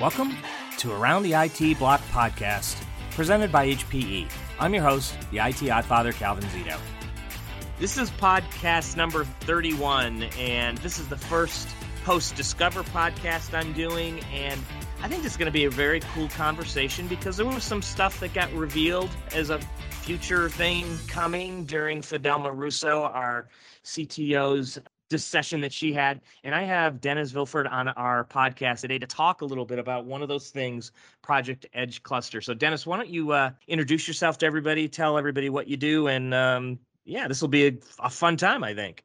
Welcome 0.00 0.34
to 0.78 0.92
Around 0.92 1.24
the 1.24 1.34
IT 1.34 1.78
Block 1.78 2.00
podcast, 2.10 2.82
presented 3.10 3.52
by 3.52 3.68
HPE. 3.68 4.30
I'm 4.58 4.72
your 4.72 4.82
host, 4.82 5.14
the 5.30 5.36
IT 5.36 5.56
Oddfather 5.68 6.14
Calvin 6.14 6.42
Zito. 6.44 6.78
This 7.78 7.98
is 7.98 8.10
podcast 8.12 8.96
number 8.96 9.24
31, 9.40 10.22
and 10.38 10.78
this 10.78 10.98
is 10.98 11.06
the 11.08 11.18
first 11.18 11.68
post 12.06 12.34
Discover 12.34 12.84
podcast 12.84 13.52
I'm 13.52 13.74
doing. 13.74 14.20
And 14.32 14.58
I 15.02 15.08
think 15.08 15.26
it's 15.26 15.36
going 15.36 15.52
to 15.52 15.52
be 15.52 15.66
a 15.66 15.70
very 15.70 16.00
cool 16.14 16.28
conversation 16.28 17.06
because 17.06 17.36
there 17.36 17.44
was 17.44 17.62
some 17.62 17.82
stuff 17.82 18.20
that 18.20 18.32
got 18.32 18.50
revealed 18.54 19.10
as 19.34 19.50
a 19.50 19.58
future 19.90 20.48
thing 20.48 20.86
coming 21.08 21.66
during 21.66 22.00
Fidelma 22.00 22.56
Russo, 22.56 23.02
our 23.02 23.48
CTO's 23.84 24.78
this 25.10 25.24
session 25.24 25.60
that 25.60 25.72
she 25.72 25.92
had. 25.92 26.20
And 26.44 26.54
I 26.54 26.62
have 26.62 27.00
Dennis 27.00 27.32
Vilfort 27.32 27.70
on 27.70 27.88
our 27.88 28.24
podcast 28.24 28.80
today 28.80 28.98
to 28.98 29.06
talk 29.06 29.42
a 29.42 29.44
little 29.44 29.66
bit 29.66 29.78
about 29.78 30.06
one 30.06 30.22
of 30.22 30.28
those 30.28 30.50
things, 30.50 30.92
Project 31.20 31.66
Edge 31.74 32.02
Cluster. 32.02 32.40
So, 32.40 32.54
Dennis, 32.54 32.86
why 32.86 32.96
don't 32.96 33.10
you 33.10 33.32
uh, 33.32 33.50
introduce 33.68 34.08
yourself 34.08 34.38
to 34.38 34.46
everybody, 34.46 34.88
tell 34.88 35.18
everybody 35.18 35.50
what 35.50 35.68
you 35.68 35.76
do, 35.76 36.06
and 36.06 36.32
um, 36.32 36.78
yeah, 37.04 37.28
this 37.28 37.40
will 37.42 37.48
be 37.48 37.66
a, 37.66 37.72
a 37.98 38.10
fun 38.10 38.36
time, 38.36 38.64
I 38.64 38.74
think. 38.74 39.04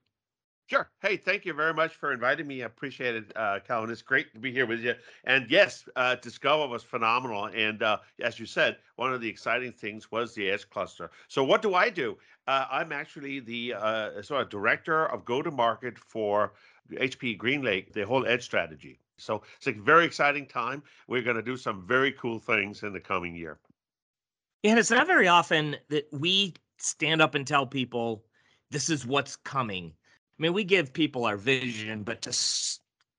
Sure. 0.67 0.89
Hey, 0.99 1.15
thank 1.15 1.45
you 1.45 1.53
very 1.53 1.75
much 1.75 1.95
for 1.95 2.11
inviting 2.11 2.47
me. 2.47 2.63
I 2.63 2.65
appreciate 2.65 3.15
it, 3.15 3.31
uh, 3.35 3.59
Calvin. 3.59 3.91
It's 3.91 4.01
great 4.01 4.33
to 4.33 4.39
be 4.39 4.51
here 4.51 4.65
with 4.65 4.79
you. 4.79 4.95
And 5.25 5.45
yes, 5.47 5.87
uh, 5.95 6.15
Discover 6.15 6.67
was 6.69 6.81
phenomenal. 6.81 7.45
And 7.53 7.83
uh, 7.83 7.99
as 8.19 8.39
you 8.39 8.47
said, 8.47 8.77
one 8.95 9.13
of 9.13 9.21
the 9.21 9.29
exciting 9.29 9.71
things 9.71 10.11
was 10.11 10.33
the 10.33 10.49
Edge 10.49 10.67
cluster. 10.71 11.11
So 11.27 11.43
what 11.43 11.61
do 11.61 11.75
I 11.75 11.91
do? 11.91 12.17
Uh, 12.47 12.65
I'm 12.71 12.91
actually 12.91 13.41
the 13.41 13.75
uh, 13.75 14.21
sort 14.23 14.41
of 14.41 14.49
director 14.49 15.05
of 15.05 15.23
go-to-market 15.23 15.99
for 15.99 16.53
HP 16.93 17.37
GreenLake, 17.37 17.93
the 17.93 18.03
whole 18.03 18.25
Edge 18.25 18.43
strategy. 18.43 18.99
So 19.19 19.43
it's 19.57 19.67
a 19.67 19.71
very 19.71 20.05
exciting 20.05 20.47
time. 20.47 20.81
We're 21.07 21.21
going 21.21 21.35
to 21.35 21.43
do 21.43 21.57
some 21.57 21.85
very 21.87 22.11
cool 22.13 22.39
things 22.39 22.81
in 22.81 22.91
the 22.91 22.99
coming 22.99 23.35
year. 23.35 23.59
And 24.63 24.79
it's 24.79 24.89
not 24.89 25.05
very 25.05 25.27
often 25.27 25.75
that 25.89 26.07
we 26.11 26.55
stand 26.79 27.21
up 27.21 27.35
and 27.35 27.45
tell 27.45 27.67
people 27.67 28.25
this 28.71 28.89
is 28.89 29.05
what's 29.05 29.35
coming 29.35 29.93
I 30.37 30.41
mean, 30.41 30.53
we 30.53 30.63
give 30.63 30.91
people 30.91 31.25
our 31.25 31.37
vision, 31.37 32.03
but 32.03 32.21
to 32.23 32.37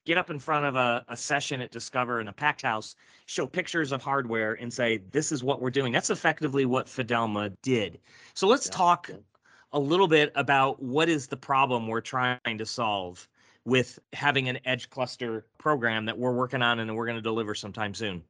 get 0.04 0.18
up 0.18 0.30
in 0.30 0.38
front 0.38 0.66
of 0.66 0.76
a, 0.76 1.04
a 1.08 1.16
session 1.16 1.60
at 1.60 1.70
Discover 1.70 2.20
in 2.20 2.28
a 2.28 2.32
packed 2.32 2.62
house, 2.62 2.94
show 3.26 3.46
pictures 3.46 3.90
of 3.90 4.02
hardware, 4.02 4.54
and 4.54 4.72
say, 4.72 4.98
this 5.10 5.32
is 5.32 5.42
what 5.42 5.60
we're 5.60 5.70
doing. 5.70 5.92
That's 5.92 6.10
effectively 6.10 6.66
what 6.66 6.86
Fidelma 6.86 7.56
did. 7.62 7.98
So 8.34 8.46
let's 8.46 8.66
yeah. 8.66 8.76
talk 8.76 9.10
a 9.72 9.78
little 9.78 10.08
bit 10.08 10.30
about 10.34 10.82
what 10.82 11.08
is 11.08 11.26
the 11.26 11.36
problem 11.36 11.88
we're 11.88 12.00
trying 12.00 12.58
to 12.58 12.66
solve 12.66 13.26
with 13.64 13.98
having 14.12 14.48
an 14.48 14.58
edge 14.64 14.88
cluster 14.90 15.44
program 15.58 16.04
that 16.06 16.16
we're 16.16 16.32
working 16.32 16.62
on 16.62 16.78
and 16.78 16.94
we're 16.94 17.06
going 17.06 17.16
to 17.16 17.22
deliver 17.22 17.54
sometime 17.54 17.94
soon. 17.94 18.22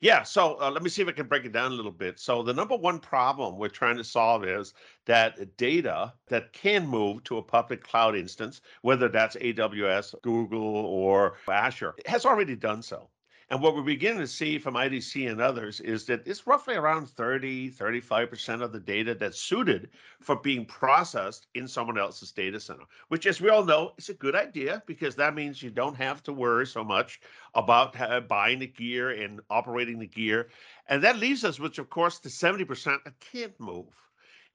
Yeah, 0.00 0.22
so 0.24 0.58
uh, 0.60 0.70
let 0.70 0.82
me 0.82 0.88
see 0.90 1.02
if 1.02 1.08
I 1.08 1.12
can 1.12 1.26
break 1.26 1.44
it 1.44 1.52
down 1.52 1.72
a 1.72 1.74
little 1.74 1.92
bit. 1.92 2.18
So 2.18 2.42
the 2.42 2.52
number 2.54 2.76
one 2.76 2.98
problem 3.00 3.56
we're 3.58 3.68
trying 3.68 3.96
to 3.98 4.04
solve 4.04 4.44
is 4.44 4.72
that 5.06 5.56
data 5.58 6.14
that 6.28 6.52
can 6.52 6.86
move 6.86 7.22
to 7.24 7.36
a 7.38 7.42
public 7.42 7.82
cloud 7.84 8.16
instance, 8.16 8.62
whether 8.82 9.08
that's 9.08 9.36
AWS, 9.36 10.14
Google, 10.22 10.62
or 10.62 11.36
Azure, 11.48 11.94
has 12.06 12.24
already 12.26 12.56
done 12.56 12.82
so. 12.82 13.10
And 13.52 13.60
what 13.60 13.74
we're 13.74 13.82
beginning 13.82 14.20
to 14.20 14.28
see 14.28 14.60
from 14.60 14.74
IDC 14.74 15.28
and 15.28 15.40
others 15.40 15.80
is 15.80 16.06
that 16.06 16.24
it's 16.24 16.46
roughly 16.46 16.76
around 16.76 17.08
30, 17.08 17.72
35% 17.72 18.62
of 18.62 18.70
the 18.70 18.78
data 18.78 19.12
that's 19.12 19.40
suited 19.40 19.90
for 20.20 20.36
being 20.36 20.64
processed 20.64 21.48
in 21.56 21.66
someone 21.66 21.98
else's 21.98 22.30
data 22.30 22.60
center, 22.60 22.84
which, 23.08 23.26
as 23.26 23.40
we 23.40 23.48
all 23.48 23.64
know, 23.64 23.92
is 23.98 24.08
a 24.08 24.14
good 24.14 24.36
idea 24.36 24.84
because 24.86 25.16
that 25.16 25.34
means 25.34 25.64
you 25.64 25.70
don't 25.70 25.96
have 25.96 26.22
to 26.22 26.32
worry 26.32 26.64
so 26.64 26.84
much 26.84 27.20
about 27.56 28.00
uh, 28.00 28.20
buying 28.20 28.60
the 28.60 28.68
gear 28.68 29.10
and 29.10 29.40
operating 29.50 29.98
the 29.98 30.06
gear. 30.06 30.48
And 30.86 31.02
that 31.02 31.18
leaves 31.18 31.44
us, 31.44 31.58
which, 31.58 31.78
of 31.78 31.90
course, 31.90 32.20
the 32.20 32.28
70% 32.28 33.02
that 33.02 33.18
can't 33.18 33.58
move. 33.58 33.92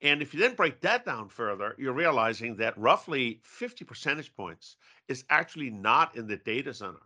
And 0.01 0.21
if 0.21 0.33
you 0.33 0.39
then 0.39 0.55
break 0.55 0.79
that 0.81 1.03
down 1.03 1.27
further, 1.27 1.75
you're 1.77 1.91
realizing 1.91 2.55
that 2.57 2.77
roughly 2.77 3.41
50 3.43 3.83
percentage 3.83 4.33
points 4.33 4.77
is 5.09 5.25
actually 5.29 5.69
not 5.69 6.15
in 6.15 6.27
the 6.27 6.37
data 6.37 6.73
center. 6.73 7.01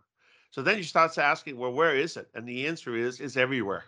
So 0.50 0.62
then 0.62 0.78
you 0.78 0.84
start 0.84 1.16
asking, 1.16 1.56
well, 1.56 1.72
where 1.72 1.94
is 1.94 2.16
it? 2.16 2.28
And 2.34 2.46
the 2.46 2.66
answer 2.66 2.96
is, 2.96 3.20
is 3.20 3.36
everywhere. 3.36 3.84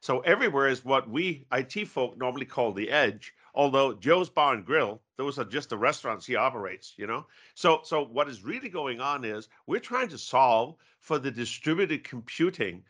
So 0.00 0.20
everywhere 0.20 0.68
is 0.68 0.84
what 0.84 1.08
we 1.08 1.46
IT 1.52 1.86
folk 1.88 2.18
normally 2.18 2.44
call 2.44 2.72
the 2.72 2.90
edge. 2.90 3.32
Although 3.54 3.94
Joe's 3.94 4.28
Bar 4.28 4.54
and 4.54 4.64
Grill, 4.64 5.00
those 5.16 5.38
are 5.38 5.44
just 5.44 5.70
the 5.70 5.78
restaurants 5.78 6.26
he 6.26 6.36
operates, 6.36 6.94
you 6.96 7.06
know. 7.06 7.26
So 7.54 7.80
so 7.84 8.04
what 8.04 8.28
is 8.28 8.42
really 8.42 8.68
going 8.68 9.00
on 9.00 9.24
is 9.24 9.48
we're 9.66 9.78
trying 9.78 10.08
to 10.08 10.18
solve 10.18 10.74
for 11.00 11.18
the 11.18 11.30
distributed 11.30 12.02
computing 12.02 12.82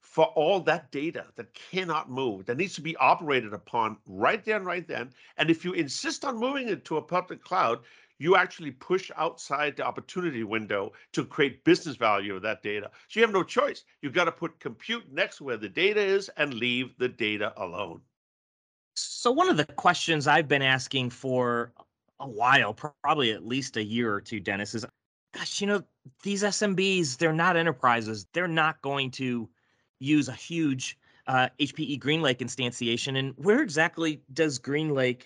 for 0.00 0.26
all 0.36 0.60
that 0.60 0.90
data 0.90 1.26
that 1.34 1.52
cannot 1.54 2.10
move, 2.10 2.46
that 2.46 2.56
needs 2.56 2.74
to 2.74 2.80
be 2.80 2.96
operated 2.96 3.52
upon 3.52 3.96
right 4.06 4.44
then, 4.44 4.64
right 4.64 4.86
then. 4.86 5.10
And 5.38 5.50
if 5.50 5.64
you 5.64 5.72
insist 5.72 6.24
on 6.24 6.38
moving 6.38 6.68
it 6.68 6.84
to 6.84 6.98
a 6.98 7.02
public 7.02 7.42
cloud, 7.42 7.80
you 8.18 8.36
actually 8.36 8.70
push 8.70 9.10
outside 9.16 9.76
the 9.76 9.84
opportunity 9.84 10.44
window 10.44 10.92
to 11.12 11.24
create 11.24 11.64
business 11.64 11.96
value 11.96 12.36
of 12.36 12.42
that 12.42 12.62
data. 12.62 12.90
So 13.08 13.20
you 13.20 13.26
have 13.26 13.34
no 13.34 13.42
choice. 13.42 13.84
You've 14.02 14.12
got 14.12 14.24
to 14.24 14.32
put 14.32 14.60
compute 14.60 15.12
next 15.12 15.40
where 15.40 15.56
the 15.56 15.68
data 15.68 16.00
is 16.00 16.30
and 16.36 16.54
leave 16.54 16.96
the 16.98 17.08
data 17.08 17.52
alone. 17.56 18.00
So, 18.96 19.32
one 19.32 19.48
of 19.48 19.56
the 19.56 19.64
questions 19.64 20.28
I've 20.28 20.46
been 20.46 20.62
asking 20.62 21.10
for 21.10 21.72
a 22.20 22.28
while, 22.28 22.72
probably 22.72 23.32
at 23.32 23.44
least 23.44 23.76
a 23.76 23.82
year 23.82 24.14
or 24.14 24.20
two, 24.20 24.38
Dennis, 24.38 24.74
is 24.74 24.86
gosh, 25.32 25.60
you 25.60 25.66
know, 25.66 25.82
these 26.22 26.42
SMBs, 26.42 27.18
they're 27.18 27.32
not 27.32 27.56
enterprises. 27.56 28.26
They're 28.32 28.46
not 28.46 28.80
going 28.82 29.10
to 29.12 29.48
use 29.98 30.28
a 30.28 30.32
huge 30.32 30.98
uh, 31.26 31.48
HPE 31.58 32.00
GreenLake 32.00 32.38
instantiation. 32.38 33.18
And 33.18 33.34
where 33.36 33.62
exactly 33.62 34.22
does 34.32 34.58
GreenLake 34.58 35.24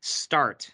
start 0.00 0.70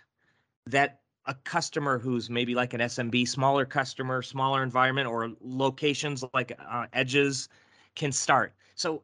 that 0.67 1.00
a 1.27 1.35
customer 1.35 1.99
who's 1.99 2.31
maybe 2.31 2.55
like 2.55 2.75
an 2.75 2.81
SMB, 2.81 3.29
smaller 3.29 3.65
customer, 3.65 4.23
smaller 4.23 4.63
environment, 4.63 5.07
or 5.09 5.33
locations 5.41 6.25
like 6.35 6.53
uh, 6.59 6.87
edges 6.93 7.49
can 7.95 8.13
start. 8.13 8.55
So, 8.75 9.03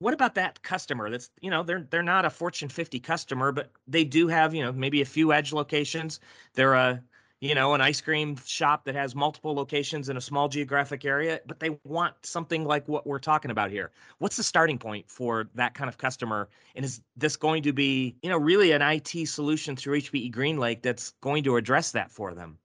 what 0.00 0.14
about 0.14 0.34
that 0.34 0.62
customer? 0.62 1.10
That's 1.10 1.30
you 1.40 1.50
know 1.50 1.62
they're 1.62 1.86
they're 1.90 2.02
not 2.02 2.24
a 2.24 2.30
Fortune 2.30 2.68
50 2.68 3.00
customer, 3.00 3.52
but 3.52 3.70
they 3.86 4.04
do 4.04 4.28
have 4.28 4.54
you 4.54 4.62
know 4.62 4.72
maybe 4.72 5.00
a 5.00 5.06
few 5.06 5.32
edge 5.32 5.52
locations. 5.52 6.20
They're 6.54 6.74
a 6.74 7.02
you 7.40 7.54
know, 7.54 7.74
an 7.74 7.80
ice 7.80 8.00
cream 8.00 8.36
shop 8.44 8.84
that 8.84 8.94
has 8.94 9.14
multiple 9.14 9.54
locations 9.54 10.08
in 10.08 10.16
a 10.16 10.20
small 10.20 10.48
geographic 10.48 11.04
area, 11.04 11.40
but 11.46 11.60
they 11.60 11.78
want 11.84 12.14
something 12.22 12.64
like 12.64 12.88
what 12.88 13.06
we're 13.06 13.18
talking 13.18 13.50
about 13.50 13.70
here. 13.70 13.90
What's 14.18 14.36
the 14.36 14.42
starting 14.42 14.78
point 14.78 15.10
for 15.10 15.48
that 15.54 15.74
kind 15.74 15.88
of 15.88 15.98
customer? 15.98 16.48
And 16.74 16.84
is 16.84 17.00
this 17.16 17.36
going 17.36 17.62
to 17.64 17.72
be, 17.72 18.16
you 18.22 18.30
know, 18.30 18.38
really 18.38 18.72
an 18.72 18.82
IT 18.82 19.28
solution 19.28 19.76
through 19.76 20.00
HPE 20.00 20.32
GreenLake 20.32 20.82
that's 20.82 21.10
going 21.20 21.44
to 21.44 21.56
address 21.56 21.92
that 21.92 22.10
for 22.10 22.34
them? 22.34 22.58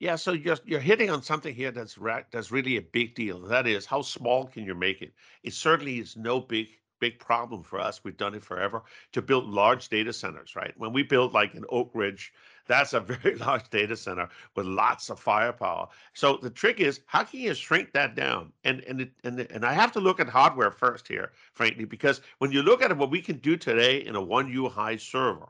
Yeah, 0.00 0.16
so 0.16 0.32
you're 0.32 0.58
you're 0.64 0.80
hitting 0.80 1.08
on 1.08 1.22
something 1.22 1.54
here 1.54 1.70
that's 1.70 1.96
that's 2.30 2.50
really 2.50 2.76
a 2.76 2.82
big 2.82 3.14
deal. 3.14 3.40
That 3.40 3.66
is, 3.66 3.86
how 3.86 4.02
small 4.02 4.46
can 4.46 4.64
you 4.64 4.74
make 4.74 5.00
it? 5.00 5.14
It 5.42 5.54
certainly 5.54 5.98
is 6.00 6.16
no 6.16 6.40
big 6.40 6.66
big 7.00 7.18
problem 7.18 7.62
for 7.62 7.80
us. 7.80 8.02
We've 8.02 8.16
done 8.16 8.34
it 8.34 8.44
forever 8.44 8.82
to 9.12 9.22
build 9.22 9.46
large 9.46 9.88
data 9.88 10.12
centers, 10.12 10.56
right? 10.56 10.72
When 10.76 10.92
we 10.92 11.02
build 11.02 11.32
like 11.32 11.54
an 11.54 11.64
Oak 11.68 11.90
Ridge 11.94 12.32
that's 12.66 12.92
a 12.92 13.00
very 13.12 13.36
large 13.36 13.68
data 13.70 13.96
center 13.96 14.28
with 14.56 14.66
lots 14.66 15.10
of 15.10 15.20
firepower. 15.20 15.88
So 16.12 16.38
the 16.40 16.50
trick 16.50 16.80
is, 16.80 17.00
how 17.06 17.24
can 17.24 17.40
you 17.40 17.54
shrink 17.54 17.92
that 17.92 18.14
down? 18.14 18.52
And 18.64 18.80
and 18.82 19.02
it, 19.02 19.12
and 19.24 19.40
and 19.40 19.64
I 19.64 19.72
have 19.72 19.92
to 19.92 20.00
look 20.00 20.20
at 20.20 20.28
hardware 20.28 20.70
first 20.70 21.08
here, 21.08 21.32
frankly, 21.52 21.84
because 21.84 22.20
when 22.38 22.52
you 22.52 22.62
look 22.62 22.82
at 22.82 22.96
what 22.96 23.10
we 23.10 23.20
can 23.20 23.38
do 23.38 23.56
today 23.56 23.98
in 23.98 24.16
a 24.16 24.20
one 24.20 24.48
U 24.48 24.68
high 24.68 24.96
server, 24.96 25.48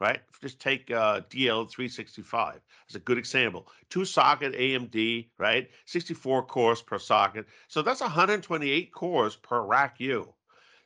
right? 0.00 0.20
Just 0.42 0.60
take 0.60 0.90
uh, 0.90 1.22
DL365 1.30 2.60
as 2.88 2.94
a 2.94 2.98
good 2.98 3.18
example. 3.18 3.68
Two 3.88 4.04
socket 4.04 4.54
AMD, 4.54 5.28
right? 5.38 5.70
64 5.86 6.46
cores 6.46 6.82
per 6.82 6.98
socket. 6.98 7.46
So 7.68 7.80
that's 7.80 8.00
128 8.00 8.92
cores 8.92 9.36
per 9.36 9.62
rack 9.62 9.96
U. 10.00 10.33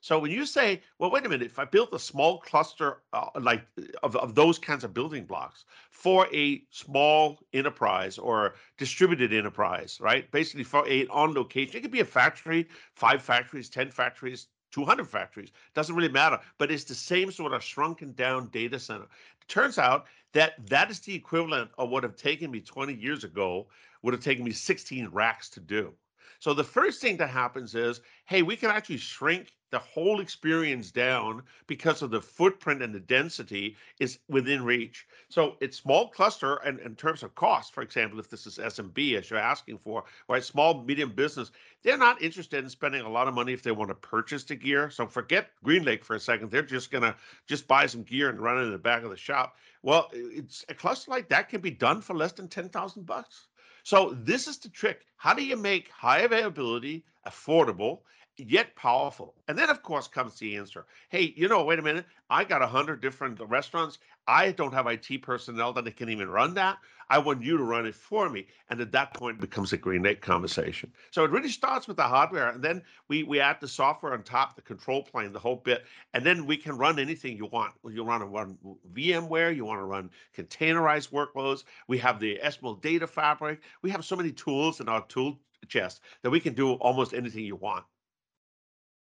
So 0.01 0.19
when 0.21 0.31
you 0.31 0.47
say, 0.47 0.83
well, 0.99 1.11
wait 1.11 1.27
a 1.27 1.29
minute, 1.29 1.47
if 1.47 1.59
I 1.59 1.65
built 1.65 1.93
a 1.93 1.99
small 1.99 2.39
cluster 2.39 3.03
uh, 3.13 3.31
like 3.41 3.67
of, 4.03 4.15
of 4.17 4.35
those 4.35 4.59
kinds 4.59 4.85
of 4.85 4.95
building 4.95 5.25
blocks 5.25 5.65
for 5.91 6.29
a 6.33 6.63
small 6.71 7.41
enterprise 7.53 8.17
or 8.17 8.55
distributed 8.77 9.33
enterprise, 9.33 9.99
right? 10.01 10.31
Basically 10.31 10.63
for 10.63 10.87
a 10.89 11.07
on 11.09 11.35
location, 11.35 11.77
it 11.77 11.83
could 11.83 11.91
be 11.91 12.01
a 12.01 12.05
factory, 12.05 12.69
five 12.95 13.23
factories, 13.23 13.69
10 13.69 13.91
factories, 13.91 14.47
200 14.71 15.09
factories, 15.09 15.51
doesn't 15.75 15.97
really 15.97 16.09
matter, 16.09 16.39
but 16.59 16.71
it's 16.71 16.85
the 16.85 16.95
same 16.95 17.33
sort 17.33 17.53
of 17.53 17.63
shrunken 17.65 18.13
down 18.13 18.49
data 18.49 18.79
center. 18.79 19.05
It 19.05 19.49
turns 19.49 19.79
out 19.79 20.07
that 20.33 20.55
that 20.69 20.91
is 20.91 21.01
the 21.01 21.15
equivalent 21.15 21.71
of 21.79 21.91
what 21.91 22.05
have 22.05 22.17
taken 22.17 22.51
me 22.51 22.61
20 22.61 22.95
years 22.95 23.25
ago 23.25 23.67
would 24.03 24.15
have 24.15 24.23
taken 24.23 24.45
me 24.45 24.53
16 24.53 25.09
racks 25.09 25.49
to 25.51 25.61
do. 25.61 25.93
So 26.39 26.55
the 26.55 26.63
first 26.63 27.01
thing 27.01 27.17
that 27.17 27.31
happens 27.31 27.75
is, 27.75 28.01
hey, 28.27 28.43
we 28.43 28.55
can 28.55 28.71
actually 28.71 28.99
shrink 28.99 29.53
the 29.71 29.79
whole 29.79 30.21
experience 30.21 30.91
down 30.91 31.43
because 31.67 32.03
of 32.03 32.11
the 32.11 32.21
footprint 32.21 32.83
and 32.83 32.95
the 32.95 33.01
density 33.01 33.77
is 33.99 34.19
within 34.29 34.65
reach. 34.65 35.07
So 35.29 35.57
it's 35.61 35.77
small 35.77 36.09
cluster 36.09 36.57
and 36.57 36.79
in 36.81 36.95
terms 36.97 37.23
of 37.23 37.35
cost, 37.35 37.75
for 37.75 37.83
example, 37.83 38.19
if 38.19 38.31
this 38.31 38.47
is 38.47 38.59
SMB 38.59 39.19
as 39.19 39.31
you're 39.31 39.39
asking 39.39 39.79
for, 39.79 40.05
right? 40.29 40.43
Small, 40.43 40.83
medium 40.83 41.13
business, 41.13 41.51
they're 41.83 41.99
not 41.99 42.23
interested 42.23 42.65
in 42.65 42.71
spending 42.71 43.03
a 43.03 43.09
lot 43.09 43.29
of 43.29 43.35
money 43.35 43.53
if 43.53 43.63
they 43.63 43.73
want 43.73 43.91
to 43.91 43.95
purchase 43.95 44.45
the 44.45 44.57
gear. 44.57 44.91
So 44.91 45.07
forget 45.07 45.51
GreenLake 45.65 46.03
for 46.05 46.17
a 46.17 46.21
second. 46.21 46.51
They're 46.51 46.63
just 46.63 46.91
gonna 46.91 47.15
just 47.47 47.69
buy 47.69 47.87
some 47.87 48.03
gear 48.03 48.31
and 48.31 48.41
run 48.41 48.59
it 48.59 48.63
in 48.63 48.73
the 48.73 48.79
back 48.79 49.03
of 49.03 49.11
the 49.11 49.17
shop. 49.17 49.57
Well, 49.83 50.11
it's 50.13 50.65
a 50.69 50.75
cluster 50.75 51.11
like 51.11 51.29
that 51.29 51.49
can 51.49 51.61
be 51.61 51.71
done 51.71 52.01
for 52.01 52.17
less 52.17 52.33
than 52.33 52.49
10,000 52.49 53.05
bucks. 53.07 53.49
So 53.85 54.17
this 54.21 54.47
is 54.49 54.59
the 54.59 54.69
trick. 54.69 55.07
How 55.17 55.35
do 55.35 55.45
you 55.45 55.57
make 55.57 55.91
high 55.91 56.21
availability 56.21 57.05
affordable 57.27 58.01
yet 58.39 58.75
powerful. 58.77 59.35
And 59.49 59.59
then, 59.59 59.71
of 59.71 59.83
course, 59.83 60.09
comes 60.09 60.39
the 60.39 60.57
answer. 60.57 60.87
Hey, 61.09 61.33
you 61.37 61.49
know, 61.49 61.65
wait 61.65 61.79
a 61.79 61.83
minute. 61.83 62.07
I 62.31 62.45
got 62.45 62.63
a 62.63 62.67
hundred 62.67 63.01
different 63.01 63.41
uh, 63.41 63.47
restaurants. 63.47 63.99
I 64.27 64.53
don't 64.53 64.75
have 64.75 64.87
IT 64.87 65.23
personnel 65.23 65.73
that 65.73 65.97
can 65.97 66.09
even 66.09 66.29
run 66.29 66.55
that. 66.55 66.79
I 67.11 67.19
want 67.19 67.43
you 67.43 67.57
to 67.57 67.65
run 67.65 67.87
it 67.87 67.95
for 67.95 68.29
me. 68.29 68.47
And 68.69 68.81
at 68.81 68.93
that 68.93 69.15
point, 69.15 69.39
it 69.39 69.41
becomes 69.41 69.73
a 69.73 69.79
GreenLake 69.79 70.21
conversation. 70.21 70.93
So 71.11 71.25
it 71.25 71.31
really 71.31 71.49
starts 71.49 71.89
with 71.89 71.97
the 71.97 72.03
hardware, 72.03 72.51
and 72.51 72.63
then 72.63 72.83
we 73.09 73.23
we 73.23 73.41
add 73.41 73.61
the 73.61 73.69
software 73.69 74.13
on 74.13 74.23
top, 74.23 74.57
the 74.57 74.63
control 74.63 75.03
plane, 75.03 75.33
the 75.33 75.39
whole 75.39 75.57
bit, 75.57 75.85
and 76.13 76.25
then 76.25 76.45
we 76.45 76.57
can 76.57 76.77
run 76.77 76.99
anything 76.99 77.37
you 77.37 77.47
want. 77.47 77.73
You 77.91 78.05
want 78.05 78.23
to 78.23 78.27
run 78.27 78.59
VMware, 78.93 79.57
you 79.57 79.65
want 79.65 79.81
to 79.81 79.85
run 79.85 80.11
containerized 80.37 81.11
workloads. 81.11 81.65
We 81.87 81.97
have 81.99 82.21
the 82.21 82.39
Ezmeral 82.45 82.81
data 82.83 83.07
fabric. 83.07 83.63
We 83.81 83.91
have 83.91 84.05
so 84.05 84.17
many 84.17 84.33
tools 84.33 84.81
in 84.81 84.89
our 84.89 85.05
tool 85.07 85.41
chest 85.67 86.01
that 86.23 86.31
we 86.31 86.41
can 86.41 86.55
do 86.55 86.75
almost 86.75 87.15
anything 87.15 87.45
you 87.45 87.57
want. 87.57 87.85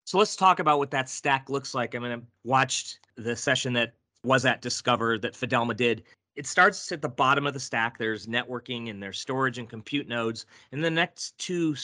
So 0.07 0.18
let's 0.18 0.38
talk 0.38 0.59
about 0.59 0.80
what 0.80 0.89
that 0.92 1.09
stack 1.09 1.50
looks 1.50 1.75
like. 1.75 1.94
I 1.94 2.00
mean, 2.00 2.13
I 2.13 2.21
watched 2.45 3.00
the 3.18 3.36
session 3.36 3.74
that 3.74 3.94
was 4.24 4.45
at 4.45 4.62
Discover 4.62 5.18
that 5.18 5.33
Fidelma 5.33 5.75
did. 5.75 6.04
It 6.38 6.48
starts 6.48 6.94
at 6.94 7.01
the 7.01 7.09
bottom 7.09 7.45
of 7.45 7.54
the 7.54 7.59
stack. 7.59 7.98
There's 7.98 8.25
networking 8.25 8.89
and 8.89 9.04
there's 9.04 9.19
storage 9.19 9.57
and 9.57 9.68
compute 9.68 10.07
nodes. 10.07 10.45
And 10.71 10.81
the 10.81 10.89
next 10.89 11.38
two 11.38 11.75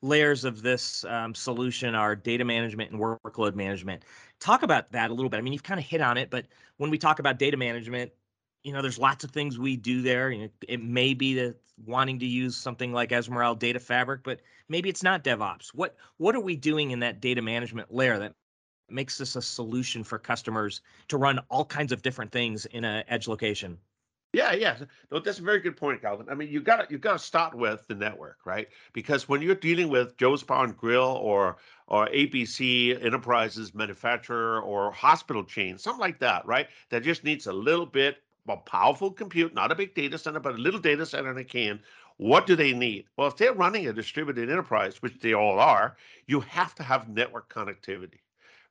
layers 0.00 0.46
of 0.46 0.62
this 0.62 1.04
um, 1.04 1.34
solution 1.34 1.94
are 1.94 2.16
data 2.16 2.42
management 2.42 2.90
and 2.90 2.98
workload 2.98 3.54
management. 3.54 4.02
Talk 4.40 4.62
about 4.62 4.90
that 4.92 5.10
a 5.10 5.12
little 5.12 5.28
bit. 5.28 5.36
I 5.36 5.42
mean, 5.42 5.52
you've 5.52 5.62
kind 5.62 5.78
of 5.78 5.84
hit 5.84 6.00
on 6.00 6.16
it, 6.16 6.30
but 6.30 6.46
when 6.78 6.88
we 6.88 6.96
talk 6.96 7.18
about 7.18 7.38
data 7.38 7.58
management, 7.58 8.10
you 8.62 8.72
know, 8.72 8.82
there's 8.82 8.98
lots 8.98 9.24
of 9.24 9.30
things 9.30 9.58
we 9.58 9.76
do 9.76 10.02
there. 10.02 10.30
You 10.30 10.42
know, 10.44 10.48
it 10.68 10.82
may 10.82 11.14
be 11.14 11.34
that 11.34 11.56
wanting 11.86 12.18
to 12.18 12.26
use 12.26 12.56
something 12.56 12.92
like 12.92 13.10
Ezmeral 13.10 13.58
Data 13.58 13.80
Fabric, 13.80 14.22
but 14.24 14.40
maybe 14.68 14.88
it's 14.88 15.02
not 15.02 15.24
DevOps. 15.24 15.68
What 15.68 15.96
what 16.16 16.34
are 16.34 16.40
we 16.40 16.56
doing 16.56 16.90
in 16.90 17.00
that 17.00 17.20
data 17.20 17.42
management 17.42 17.92
layer 17.94 18.18
that 18.18 18.34
makes 18.88 19.18
this 19.18 19.36
a 19.36 19.42
solution 19.42 20.02
for 20.02 20.18
customers 20.18 20.80
to 21.08 21.18
run 21.18 21.38
all 21.50 21.64
kinds 21.64 21.92
of 21.92 22.02
different 22.02 22.32
things 22.32 22.66
in 22.66 22.84
an 22.84 23.04
edge 23.08 23.28
location? 23.28 23.78
Yeah, 24.34 24.52
yeah. 24.52 24.76
No, 25.10 25.20
that's 25.20 25.38
a 25.38 25.42
very 25.42 25.58
good 25.58 25.76
point, 25.76 26.02
Calvin. 26.02 26.26
I 26.28 26.34
mean, 26.34 26.50
you 26.50 26.60
got 26.60 26.90
you 26.90 26.98
got 26.98 27.12
to 27.14 27.18
start 27.18 27.54
with 27.54 27.86
the 27.86 27.94
network, 27.94 28.38
right? 28.44 28.68
Because 28.92 29.26
when 29.28 29.40
you're 29.40 29.54
dealing 29.54 29.88
with 29.88 30.18
Joe's 30.18 30.42
Bar 30.42 30.64
and 30.64 30.76
Grill 30.76 31.02
or 31.22 31.56
or 31.86 32.08
ABC 32.08 33.02
Enterprises 33.02 33.74
manufacturer 33.74 34.60
or 34.60 34.90
hospital 34.92 35.44
chain, 35.44 35.78
something 35.78 36.00
like 36.00 36.18
that, 36.20 36.44
right? 36.44 36.68
That 36.90 37.04
just 37.04 37.24
needs 37.24 37.46
a 37.46 37.52
little 37.52 37.86
bit 37.86 38.18
a 38.48 38.56
powerful 38.56 39.10
compute, 39.10 39.54
not 39.54 39.72
a 39.72 39.74
big 39.74 39.94
data 39.94 40.18
center, 40.18 40.40
but 40.40 40.54
a 40.54 40.58
little 40.58 40.80
data 40.80 41.06
center 41.06 41.30
in 41.30 41.38
a 41.38 41.44
can. 41.44 41.80
What 42.16 42.46
do 42.46 42.56
they 42.56 42.72
need? 42.72 43.06
Well, 43.16 43.28
if 43.28 43.36
they're 43.36 43.52
running 43.52 43.86
a 43.86 43.92
distributed 43.92 44.50
enterprise, 44.50 45.00
which 45.02 45.20
they 45.20 45.34
all 45.34 45.58
are, 45.58 45.96
you 46.26 46.40
have 46.40 46.74
to 46.76 46.82
have 46.82 47.08
network 47.08 47.52
connectivity 47.52 48.20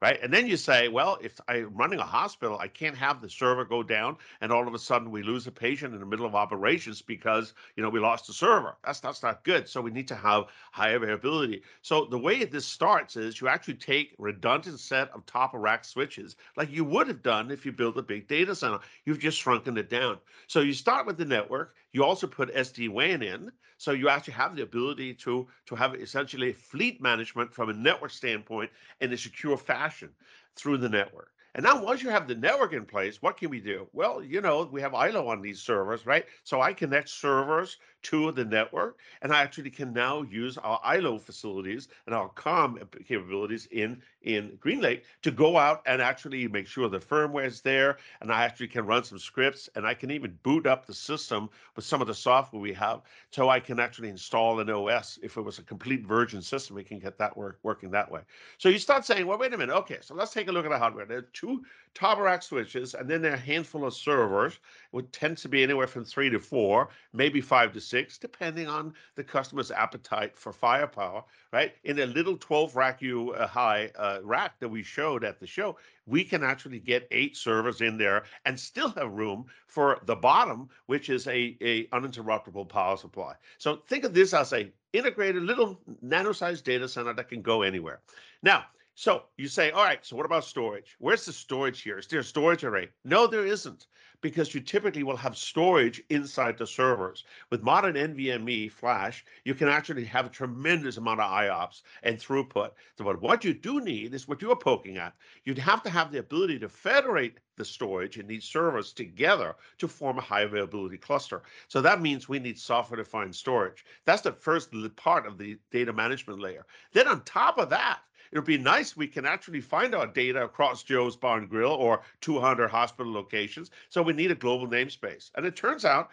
right? 0.02 0.20
And 0.22 0.34
then 0.34 0.48
you 0.48 0.58
say, 0.58 0.88
well, 0.88 1.18
if 1.22 1.40
I'm 1.48 1.76
running 1.76 2.00
a 2.00 2.04
hospital, 2.06 2.58
I 2.60 2.68
can't 2.68 2.96
have 2.98 3.22
the 3.22 3.30
server 3.30 3.66
go 3.66 3.84
down 3.84 4.18
and 4.42 4.52
all 4.52 4.68
of 4.68 4.74
a 4.74 4.80
sudden 4.80 5.12
we 5.12 5.24
lose 5.24 5.48
a 5.48 5.52
patient 5.52 5.94
in 5.94 6.00
the 6.00 6.06
middle 6.06 6.26
of 6.26 6.36
operations 6.36 7.02
because 7.02 7.54
you 7.76 7.84
know 7.84 7.90
we 7.90 8.00
lost 8.00 8.28
the 8.28 8.34
server. 8.34 8.78
That's 8.84 9.00
that's 9.00 9.24
not 9.24 9.44
good. 9.44 9.68
So 9.68 9.82
we 9.82 9.92
need 9.92 10.08
to 10.10 10.16
have 10.16 10.46
high 10.72 10.90
availability. 10.90 11.64
So 11.82 12.06
the 12.06 12.18
way 12.18 12.44
this 12.44 12.66
starts 12.66 13.16
is 13.16 13.42
you 13.42 13.48
actually 13.48 13.76
take 13.76 14.16
redundant 14.18 14.80
set 14.80 15.10
of 15.12 15.26
top 15.26 15.54
of 15.54 15.62
rack 15.62 15.86
switches 15.86 16.36
like 16.56 16.72
you 16.72 16.84
would 16.84 17.08
have 17.08 17.24
done 17.24 17.52
if 17.52 17.66
you 17.66 17.72
built 17.72 17.98
a 17.98 18.04
big 18.04 18.28
data 18.28 18.56
center. 18.56 18.80
You've 19.06 19.20
just 19.20 19.38
shrunken 19.38 19.78
it 19.78 19.90
down. 19.90 20.18
So 20.48 20.62
you 20.62 20.74
start 20.74 21.06
with 21.06 21.18
the 21.18 21.26
network. 21.26 21.76
You 21.98 22.04
also 22.04 22.28
put 22.28 22.54
SD-WAN 22.54 23.24
in, 23.24 23.52
so 23.78 23.92
you 23.92 24.08
actually 24.08 24.36
have 24.36 24.56
the 24.56 24.62
ability 24.62 25.16
to 25.16 25.48
to 25.66 25.76
have 25.76 25.96
essentially 25.96 26.54
fleet 26.54 27.02
management 27.02 27.52
from 27.52 27.70
a 27.70 27.74
network 27.74 28.12
standpoint 28.12 28.70
in 29.02 29.12
a 29.14 29.18
secure 29.18 29.58
fashion 29.58 30.12
through 30.56 30.78
the 30.78 30.90
network. 30.90 31.32
And 31.56 31.64
now 31.64 31.84
once 31.84 32.04
you 32.04 32.12
have 32.12 32.28
the 32.28 32.36
network 32.36 32.74
in 32.74 32.86
place, 32.86 33.20
what 33.24 33.38
can 33.38 33.50
we 33.50 33.60
do? 33.60 33.88
Well, 33.94 34.22
you 34.22 34.42
know, 34.42 34.70
we 34.72 34.80
have 34.80 34.94
ILO 34.94 35.28
on 35.28 35.42
these 35.42 35.60
servers, 35.60 36.06
right? 36.06 36.26
So 36.44 36.62
I 36.62 36.72
connect 36.72 37.10
servers 37.10 37.78
to 38.08 38.32
the 38.32 38.46
network, 38.46 39.00
and 39.22 39.34
I 39.34 39.42
actually 39.42 39.70
can 39.70 39.92
now 39.92 40.22
use 40.22 40.58
our 40.58 40.80
ILO 40.84 41.18
facilities 41.18 41.90
and 42.06 42.16
our 42.16 42.30
COM 42.30 42.80
capabilities 43.06 43.68
in 43.72 44.02
in 44.22 44.58
GreenLake 44.64 45.04
to 45.22 45.32
go 45.32 45.58
out 45.58 45.82
and 45.86 46.02
actually 46.02 46.48
make 46.50 46.68
sure 46.68 46.90
the 46.90 47.00
firmware 47.00 47.46
is 47.46 47.62
there, 47.62 47.98
and 48.22 48.32
I 48.32 48.44
actually 48.44 48.68
can 48.68 48.86
run 48.86 49.04
some 49.04 49.20
scripts, 49.20 49.70
and 49.76 49.86
I 49.86 49.94
can 49.94 50.12
even 50.12 50.38
boot 50.44 50.68
up 50.68 50.86
the 50.86 50.94
system 50.94 51.50
with 51.76 51.86
some 51.86 52.02
of 52.02 52.08
the 52.08 52.14
software 52.14 52.62
we 52.62 52.74
have, 52.74 53.02
so 53.32 53.50
I 53.50 53.60
can 53.60 53.80
actually 53.80 54.10
install 54.10 54.60
an 54.60 54.70
OS. 54.70 55.20
If 55.24 55.38
it 55.38 55.42
was 55.42 55.60
a 55.60 55.64
complete 55.64 56.06
virgin 56.06 56.42
system, 56.42 56.76
we 56.76 56.84
can 56.84 57.00
get 57.00 57.18
that 57.18 57.36
work 57.38 57.60
working 57.64 57.92
that 57.92 58.12
way. 58.12 58.22
So 58.58 58.70
you 58.70 58.80
start 58.80 59.06
saying, 59.06 59.26
well, 59.26 59.38
wait 59.38 59.54
a 59.54 59.58
minute, 59.58 59.76
okay, 59.76 60.00
so 60.02 60.14
let's 60.14 60.34
take 60.34 60.50
a 60.50 60.52
look 60.52 60.66
at 60.66 60.72
the 60.72 60.78
hardware. 60.78 61.06
There 61.06 61.20
are 61.20 61.30
two 61.34 61.64
top 61.94 62.20
rack 62.20 62.44
switches, 62.44 62.94
and 62.94 63.10
then 63.10 63.22
there 63.22 63.32
are 63.32 63.36
a 63.36 63.52
handful 63.52 63.86
of 63.86 63.94
servers, 63.94 64.60
which 64.92 65.10
tends 65.12 65.42
to 65.42 65.50
be 65.50 65.64
anywhere 65.64 65.88
from 65.88 66.06
three 66.06 66.30
to 66.30 66.40
four, 66.40 66.90
maybe 67.14 67.42
five 67.42 67.74
to 67.74 67.82
six, 67.82 67.97
depending 68.22 68.68
on 68.68 68.94
the 69.16 69.24
customer's 69.24 69.72
appetite 69.72 70.38
for 70.38 70.52
firepower, 70.52 71.24
right? 71.52 71.74
In 71.84 72.00
a 72.00 72.06
little 72.06 72.38
12 72.38 72.76
rack 72.76 73.02
U 73.02 73.32
uh, 73.32 73.48
high 73.48 73.92
uh, 73.98 74.20
rack 74.24 74.60
that 74.60 74.70
we 74.70 74.84
showed 74.84 75.24
at 75.24 75.40
the 75.40 75.48
show, 75.48 75.78
we 76.06 76.24
can 76.24 76.44
actually 76.44 76.80
get 76.80 77.08
eight 77.12 77.36
servers 77.36 77.82
in 77.82 77.98
there 77.98 78.24
and 78.46 78.60
still 78.60 78.90
have 78.90 79.12
room 79.12 79.46
for 79.68 80.00
the 80.06 80.16
bottom, 80.16 80.70
which 80.86 81.10
is 81.10 81.28
a, 81.28 81.58
a 81.62 81.86
uninterruptible 81.88 82.68
power 82.70 82.98
supply. 82.98 83.34
So 83.58 83.78
think 83.88 84.04
of 84.04 84.14
this 84.14 84.34
as 84.34 84.54
a 84.54 84.72
integrated 84.94 85.44
little 85.44 85.80
nano-sized 86.02 86.64
data 86.64 86.88
center 86.88 87.14
that 87.14 87.30
can 87.30 87.42
go 87.42 87.62
anywhere. 87.62 88.00
Now, 88.42 88.66
so 89.00 89.26
you 89.38 89.48
say, 89.48 89.70
all 89.70 89.84
right, 89.84 90.04
so 90.04 90.16
what 90.16 90.26
about 90.26 90.44
storage? 90.44 90.96
Where's 90.98 91.24
the 91.24 91.32
storage 91.32 91.84
here? 91.84 92.00
Is 92.00 92.08
there 92.08 92.22
a 92.22 92.24
storage 92.24 92.64
array? 92.64 92.90
No, 93.04 93.28
there 93.28 93.46
isn't, 93.46 93.86
because 94.22 94.56
you 94.56 94.60
typically 94.60 95.04
will 95.04 95.16
have 95.16 95.38
storage 95.38 96.02
inside 96.10 96.58
the 96.58 96.66
servers. 96.66 97.24
With 97.52 97.62
modern 97.62 97.94
NVMe 97.94 98.72
flash, 98.72 99.24
you 99.46 99.54
can 99.54 99.68
actually 99.68 100.06
have 100.06 100.26
a 100.26 100.30
tremendous 100.30 100.98
amount 100.98 101.20
of 101.20 101.30
IOPS 101.30 101.84
and 102.02 102.18
throughput. 102.18 102.72
So 102.98 103.04
but 103.04 103.22
what 103.22 103.44
you 103.44 103.54
do 103.54 103.82
need 103.82 104.16
is 104.16 104.28
what 104.28 104.42
you're 104.42 104.56
poking 104.56 104.98
at. 104.98 105.14
You'd 105.44 105.60
have 105.60 105.84
to 105.84 105.92
have 105.92 106.12
the 106.12 106.18
ability 106.18 106.58
to 106.58 106.68
federate 106.68 107.38
the 107.56 107.66
storage 107.66 108.18
and 108.18 108.28
these 108.28 108.46
servers 108.46 108.94
together 108.94 109.56
to 109.78 109.88
form 109.88 110.18
a 110.18 110.22
high 110.22 110.42
availability 110.42 110.98
cluster. 110.98 111.44
So 111.68 111.82
that 111.82 112.02
means 112.02 112.28
we 112.28 112.40
need 112.40 112.58
software 112.58 112.98
defined 112.98 113.36
storage. 113.36 113.86
That's 114.06 114.24
the 114.24 114.32
first 114.32 114.72
part 114.96 115.28
of 115.28 115.38
the 115.38 115.60
data 115.70 115.94
management 115.94 116.40
layer. 116.40 116.66
Then 116.94 117.08
on 117.08 117.24
top 117.26 117.60
of 117.60 117.70
that, 117.70 118.00
it 118.32 118.38
would 118.38 118.46
be 118.46 118.58
nice 118.58 118.96
we 118.96 119.08
can 119.08 119.26
actually 119.26 119.62
find 119.62 119.96
our 119.96 120.08
data 120.08 120.44
across 120.44 120.84
Joe's 120.84 121.16
Bar 121.16 121.40
and 121.40 121.50
Grill 121.50 121.72
or 121.72 122.02
200 122.22 122.70
hospital 122.70 123.12
locations. 123.12 123.72
So 123.90 124.02
we 124.02 124.14
need 124.14 124.32
a 124.32 124.36
global 124.36 124.68
namespace. 124.68 125.32
And 125.36 125.46
it 125.46 125.56
turns 125.56 125.86
out, 125.86 126.10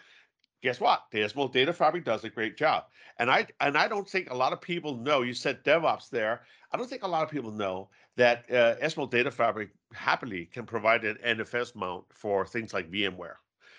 guess 0.61 0.79
what? 0.79 1.03
Ezmeral 1.13 1.51
Data 1.51 1.73
Fabric 1.73 2.05
does 2.05 2.23
a 2.23 2.29
great 2.29 2.57
job. 2.57 2.85
And 3.19 3.29
I 3.29 3.47
and 3.61 3.77
I 3.77 3.87
don't 3.87 4.07
think 4.07 4.29
a 4.29 4.35
lot 4.35 4.53
of 4.53 4.61
people 4.61 4.97
know. 4.97 5.21
You 5.21 5.33
said 5.33 5.63
DevOps 5.63 6.09
there. 6.09 6.41
I 6.71 6.77
don't 6.77 6.89
think 6.89 7.03
a 7.03 7.07
lot 7.07 7.23
of 7.23 7.29
people 7.29 7.51
know 7.51 7.89
that 8.17 8.51
uh, 8.51 9.05
Data 9.05 9.31
Fabric 9.31 9.69
happily 9.93 10.45
can 10.45 10.65
provide 10.65 11.03
an 11.03 11.17
NFS 11.25 11.75
mount 11.75 12.05
for 12.09 12.45
things 12.45 12.73
like 12.73 12.91
VMware. 12.91 13.35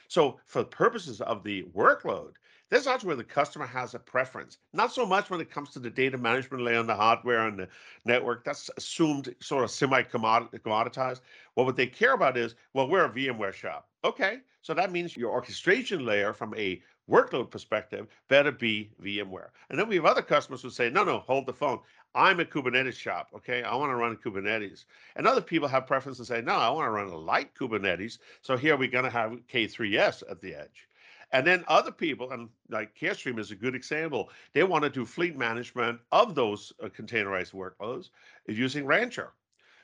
So 0.08 0.38
for 0.46 0.60
the 0.60 0.68
purposes 0.68 1.20
of 1.20 1.42
the 1.42 1.64
workload, 1.74 2.34
this 2.68 2.86
is 2.86 3.04
where 3.04 3.16
the 3.16 3.24
customer 3.24 3.66
has 3.66 3.94
a 3.94 3.98
preference. 3.98 4.58
Not 4.72 4.92
so 4.92 5.06
much 5.06 5.30
when 5.30 5.40
it 5.40 5.50
comes 5.50 5.70
to 5.70 5.78
the 5.78 5.90
data 5.90 6.18
management 6.18 6.64
layer 6.64 6.78
on 6.78 6.86
the 6.86 6.94
hardware 6.94 7.46
and 7.46 7.58
the 7.58 7.68
network. 8.04 8.44
That's 8.44 8.70
assumed 8.76 9.34
sort 9.40 9.64
of 9.64 9.70
semi-commoditized. 9.70 11.20
Well, 11.54 11.66
what 11.66 11.76
they 11.76 11.86
care 11.86 12.14
about 12.14 12.36
is, 12.36 12.56
well, 12.74 12.88
we're 12.88 13.04
a 13.04 13.10
VMware 13.10 13.52
shop. 13.52 13.88
Okay, 14.04 14.38
so 14.62 14.74
that 14.74 14.92
means 14.92 15.16
your 15.16 15.30
orchestration 15.30 16.04
layer 16.04 16.32
from 16.32 16.54
a 16.56 16.82
workload 17.08 17.50
perspective 17.50 18.08
better 18.28 18.50
be 18.50 18.90
VMware. 19.00 19.50
And 19.70 19.78
then 19.78 19.88
we 19.88 19.94
have 19.94 20.06
other 20.06 20.22
customers 20.22 20.62
who 20.62 20.70
say, 20.70 20.90
no, 20.90 21.04
no, 21.04 21.20
hold 21.20 21.46
the 21.46 21.52
phone. 21.52 21.78
I'm 22.16 22.40
a 22.40 22.44
Kubernetes 22.44 22.94
shop. 22.94 23.28
Okay, 23.34 23.62
I 23.62 23.76
want 23.76 23.90
to 23.90 23.96
run 23.96 24.16
Kubernetes. 24.16 24.86
And 25.14 25.26
other 25.26 25.40
people 25.40 25.68
have 25.68 25.86
preference 25.86 26.18
and 26.18 26.26
say, 26.26 26.40
no, 26.40 26.54
I 26.54 26.68
want 26.70 26.86
to 26.86 26.90
run 26.90 27.08
a 27.08 27.16
light 27.16 27.54
Kubernetes. 27.54 28.18
So 28.42 28.56
here 28.56 28.76
we're 28.76 28.90
going 28.90 29.04
to 29.04 29.10
have 29.10 29.38
K3S 29.52 30.24
at 30.28 30.40
the 30.40 30.54
edge. 30.54 30.88
And 31.32 31.46
then 31.46 31.64
other 31.66 31.90
people, 31.90 32.30
and 32.30 32.48
like 32.68 32.96
Carestream 32.96 33.38
is 33.38 33.50
a 33.50 33.56
good 33.56 33.74
example, 33.74 34.30
they 34.52 34.62
want 34.62 34.84
to 34.84 34.90
do 34.90 35.04
fleet 35.04 35.36
management 35.36 36.00
of 36.12 36.34
those 36.34 36.72
uh, 36.82 36.88
containerized 36.88 37.52
workloads 37.52 38.10
using 38.46 38.86
Rancher. 38.86 39.32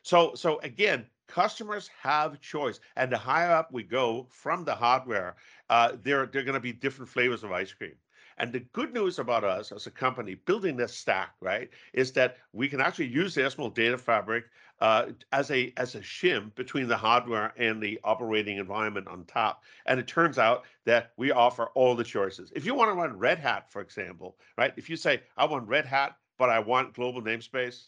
So, 0.02 0.34
so 0.34 0.60
again, 0.60 1.06
customers 1.26 1.90
have 2.00 2.40
choice, 2.40 2.80
and 2.96 3.10
the 3.10 3.18
higher 3.18 3.50
up 3.50 3.72
we 3.72 3.82
go 3.82 4.26
from 4.30 4.64
the 4.64 4.74
hardware, 4.74 5.36
uh, 5.70 5.92
there 6.02 6.26
there 6.26 6.42
are 6.42 6.44
going 6.44 6.54
to 6.54 6.60
be 6.60 6.72
different 6.72 7.08
flavors 7.08 7.42
of 7.42 7.52
ice 7.52 7.72
cream. 7.72 7.94
And 8.38 8.52
the 8.52 8.60
good 8.60 8.92
news 8.92 9.18
about 9.18 9.44
us 9.44 9.72
as 9.72 9.86
a 9.86 9.90
company 9.90 10.34
building 10.34 10.76
this 10.76 10.94
stack, 10.94 11.34
right, 11.40 11.70
is 11.92 12.12
that 12.12 12.38
we 12.52 12.68
can 12.68 12.80
actually 12.80 13.06
use 13.06 13.34
the 13.34 13.42
Ezmeral 13.42 13.74
data 13.74 13.98
fabric 13.98 14.44
uh, 14.82 15.06
as 15.32 15.50
a 15.50 15.72
as 15.76 15.94
a 15.94 16.00
shim 16.00 16.54
between 16.56 16.88
the 16.88 16.96
hardware 16.96 17.54
and 17.56 17.80
the 17.80 17.98
operating 18.04 18.58
environment 18.58 19.06
on 19.06 19.24
top. 19.24 19.62
And 19.86 19.98
it 19.98 20.06
turns 20.06 20.38
out 20.38 20.64
that 20.84 21.12
we 21.16 21.30
offer 21.30 21.66
all 21.74 21.94
the 21.94 22.04
choices. 22.04 22.52
If 22.54 22.66
you 22.66 22.74
want 22.74 22.90
to 22.90 22.94
run 22.94 23.18
Red 23.18 23.38
Hat, 23.38 23.70
for 23.70 23.80
example, 23.80 24.36
right, 24.58 24.74
if 24.76 24.90
you 24.90 24.96
say 24.96 25.22
I 25.36 25.44
want 25.46 25.68
Red 25.68 25.86
Hat, 25.86 26.16
but 26.36 26.50
I 26.50 26.58
want 26.58 26.94
global 26.94 27.22
namespace, 27.22 27.84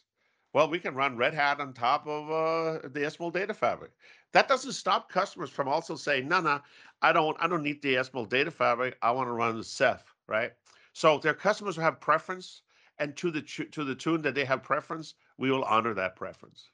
well, 0.52 0.70
we 0.70 0.78
can 0.78 0.94
run 0.94 1.16
Red 1.16 1.34
Hat 1.34 1.60
on 1.60 1.74
top 1.74 2.06
of 2.06 2.30
uh, 2.30 2.88
the 2.88 3.00
Ezmeral 3.00 3.32
data 3.32 3.52
fabric. 3.52 3.90
That 4.32 4.48
doesn't 4.48 4.72
stop 4.72 5.10
customers 5.10 5.50
from 5.50 5.68
also 5.68 5.96
saying, 5.96 6.28
no, 6.28 6.40
no, 6.40 6.60
I 7.02 7.12
don't, 7.12 7.36
I 7.40 7.48
don't 7.48 7.62
need 7.62 7.82
the 7.82 7.94
Ezmeral 7.94 8.28
data 8.28 8.50
fabric. 8.50 8.96
I 9.02 9.10
want 9.10 9.28
to 9.28 9.32
run 9.32 9.56
the 9.56 9.64
Ceph 9.64 10.14
right? 10.26 10.52
So 10.92 11.18
their 11.18 11.34
customers 11.34 11.76
have 11.76 12.00
preference, 12.00 12.62
and 12.98 13.16
to 13.16 13.30
the 13.30 13.42
to 13.42 13.84
the 13.84 13.94
tune 13.94 14.22
that 14.22 14.34
they 14.34 14.44
have 14.44 14.62
preference, 14.62 15.14
we 15.38 15.50
will 15.50 15.64
honor 15.64 15.94
that 15.94 16.16
preference. 16.16 16.70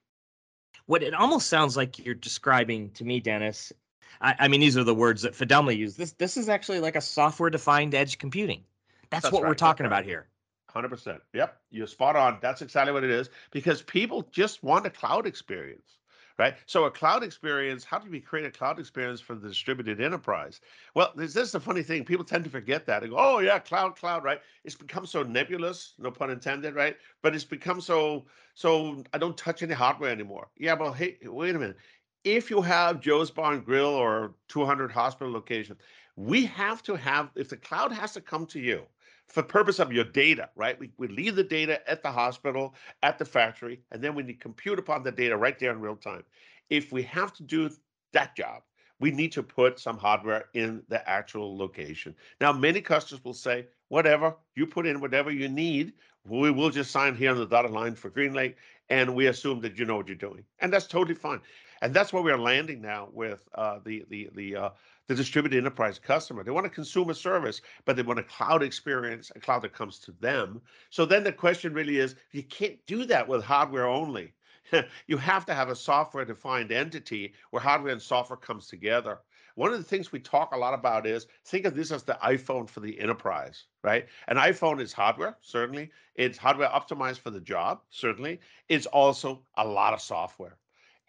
What 0.90 1.04
it 1.04 1.14
almost 1.14 1.46
sounds 1.46 1.76
like 1.76 2.04
you're 2.04 2.16
describing 2.16 2.90
to 2.94 3.04
me, 3.04 3.20
Dennis. 3.20 3.72
I, 4.20 4.34
I 4.40 4.48
mean, 4.48 4.58
these 4.58 4.76
are 4.76 4.82
the 4.82 4.92
words 4.92 5.22
that 5.22 5.34
Fidelma 5.34 5.76
used. 5.76 5.96
This 5.96 6.10
this 6.14 6.36
is 6.36 6.48
actually 6.48 6.80
like 6.80 6.96
a 6.96 7.00
software-defined 7.00 7.94
edge 7.94 8.18
computing. 8.18 8.64
That's, 9.08 9.22
That's 9.22 9.32
what 9.32 9.44
right. 9.44 9.50
we're 9.50 9.54
talking 9.54 9.86
about 9.86 10.02
here. 10.04 10.26
100%. 10.74 11.20
Yep, 11.32 11.56
you're 11.70 11.86
spot 11.86 12.16
on. 12.16 12.38
That's 12.42 12.60
exactly 12.60 12.92
what 12.92 13.04
it 13.04 13.10
is 13.10 13.30
because 13.52 13.82
people 13.82 14.26
just 14.32 14.64
want 14.64 14.84
a 14.84 14.90
cloud 14.90 15.28
experience 15.28 15.99
right? 16.40 16.54
So 16.64 16.84
a 16.84 16.90
cloud 16.90 17.22
experience, 17.22 17.84
how 17.84 17.98
do 17.98 18.10
we 18.10 18.18
create 18.18 18.46
a 18.46 18.50
cloud 18.50 18.80
experience 18.80 19.20
for 19.20 19.34
the 19.34 19.46
distributed 19.46 20.00
enterprise? 20.00 20.62
Well, 20.94 21.12
this, 21.14 21.36
is 21.36 21.52
the 21.52 21.60
funny 21.60 21.82
thing. 21.82 22.02
People 22.02 22.24
tend 22.24 22.44
to 22.44 22.50
forget 22.50 22.86
that. 22.86 23.02
They 23.02 23.08
go, 23.08 23.16
oh 23.18 23.40
yeah, 23.40 23.58
cloud, 23.58 23.94
cloud, 23.94 24.24
right? 24.24 24.40
It's 24.64 24.74
become 24.74 25.04
so 25.04 25.22
nebulous, 25.22 25.92
no 25.98 26.10
pun 26.10 26.30
intended, 26.30 26.74
right? 26.74 26.96
But 27.20 27.34
it's 27.34 27.44
become 27.44 27.82
so, 27.82 28.24
so 28.54 29.04
I 29.12 29.18
don't 29.18 29.36
touch 29.36 29.62
any 29.62 29.74
hardware 29.74 30.10
anymore. 30.10 30.48
Yeah, 30.56 30.76
but 30.76 30.92
hey, 30.92 31.18
wait 31.22 31.54
a 31.54 31.58
minute. 31.58 31.76
If 32.24 32.48
you 32.50 32.62
have 32.62 33.00
Joe's 33.00 33.30
Bar 33.30 33.52
and 33.52 33.64
Grill 33.64 33.86
or 33.86 34.34
200 34.48 34.90
hospital 34.90 35.30
locations, 35.30 35.78
we 36.16 36.46
have 36.46 36.82
to 36.84 36.94
have, 36.96 37.28
if 37.36 37.50
the 37.50 37.56
cloud 37.58 37.92
has 37.92 38.12
to 38.12 38.22
come 38.22 38.46
to 38.46 38.60
you, 38.60 38.82
for 39.30 39.44
purpose 39.44 39.78
of 39.78 39.92
your 39.92 40.04
data, 40.04 40.50
right? 40.56 40.78
We, 40.78 40.90
we 40.98 41.06
leave 41.06 41.36
the 41.36 41.44
data 41.44 41.88
at 41.88 42.02
the 42.02 42.10
hospital, 42.10 42.74
at 43.02 43.18
the 43.18 43.24
factory, 43.24 43.80
and 43.92 44.02
then 44.02 44.14
we 44.14 44.24
need 44.24 44.40
compute 44.40 44.78
upon 44.78 45.04
the 45.04 45.12
data 45.12 45.36
right 45.36 45.58
there 45.58 45.70
in 45.70 45.80
real 45.80 45.96
time. 45.96 46.24
If 46.68 46.90
we 46.92 47.02
have 47.04 47.32
to 47.34 47.44
do 47.44 47.70
that 48.12 48.36
job, 48.36 48.62
we 48.98 49.12
need 49.12 49.32
to 49.32 49.42
put 49.42 49.78
some 49.78 49.98
hardware 49.98 50.46
in 50.54 50.82
the 50.88 51.08
actual 51.08 51.56
location. 51.56 52.14
Now, 52.40 52.52
many 52.52 52.80
customers 52.80 53.24
will 53.24 53.34
say, 53.34 53.66
whatever, 53.88 54.34
you 54.56 54.66
put 54.66 54.86
in 54.86 55.00
whatever 55.00 55.30
you 55.30 55.48
need. 55.48 55.92
We 56.26 56.50
will 56.50 56.70
just 56.70 56.90
sign 56.90 57.14
here 57.14 57.30
on 57.30 57.38
the 57.38 57.46
dotted 57.46 57.70
line 57.70 57.94
for 57.94 58.10
GreenLake, 58.10 58.56
and 58.90 59.14
we 59.14 59.28
assume 59.28 59.60
that 59.60 59.78
you 59.78 59.84
know 59.84 59.96
what 59.96 60.08
you're 60.08 60.16
doing. 60.16 60.44
And 60.58 60.72
that's 60.72 60.86
totally 60.86 61.14
fine. 61.14 61.40
And 61.82 61.94
that's 61.94 62.12
where 62.12 62.22
we're 62.22 62.36
landing 62.36 62.82
now 62.82 63.08
with 63.12 63.48
uh, 63.54 63.78
the 63.84 64.04
the 64.10 64.28
the 64.34 64.56
uh, 64.56 64.70
the 65.10 65.16
distributed 65.16 65.58
enterprise 65.58 65.98
customer. 65.98 66.44
They 66.44 66.52
want 66.52 66.66
to 66.66 66.70
consume 66.70 67.10
a 67.10 67.14
service, 67.14 67.62
but 67.84 67.96
they 67.96 68.02
want 68.02 68.20
a 68.20 68.22
cloud 68.22 68.62
experience, 68.62 69.32
a 69.34 69.40
cloud 69.40 69.62
that 69.62 69.72
comes 69.72 69.98
to 69.98 70.12
them. 70.20 70.62
So 70.90 71.04
then 71.04 71.24
the 71.24 71.32
question 71.32 71.74
really 71.74 71.96
is, 71.96 72.14
you 72.30 72.44
can't 72.44 72.78
do 72.86 73.04
that 73.06 73.26
with 73.26 73.42
hardware 73.42 73.88
only. 73.88 74.34
you 75.08 75.16
have 75.16 75.44
to 75.46 75.54
have 75.54 75.68
a 75.68 75.74
software 75.74 76.24
defined 76.24 76.70
entity 76.70 77.34
where 77.50 77.60
hardware 77.60 77.92
and 77.92 78.00
software 78.00 78.36
comes 78.36 78.68
together. 78.68 79.18
One 79.56 79.72
of 79.72 79.78
the 79.78 79.84
things 79.84 80.12
we 80.12 80.20
talk 80.20 80.54
a 80.54 80.56
lot 80.56 80.74
about 80.74 81.08
is 81.08 81.26
think 81.44 81.66
of 81.66 81.74
this 81.74 81.90
as 81.90 82.04
the 82.04 82.16
iPhone 82.22 82.70
for 82.70 82.78
the 82.78 82.96
enterprise, 83.00 83.64
right? 83.82 84.06
An 84.28 84.36
iPhone 84.36 84.80
is 84.80 84.92
hardware, 84.92 85.36
certainly. 85.40 85.90
It's 86.14 86.38
hardware 86.38 86.68
optimized 86.68 87.18
for 87.18 87.30
the 87.30 87.40
job, 87.40 87.80
certainly. 87.90 88.38
It's 88.68 88.86
also 88.86 89.42
a 89.56 89.66
lot 89.66 89.92
of 89.92 90.00
software. 90.00 90.56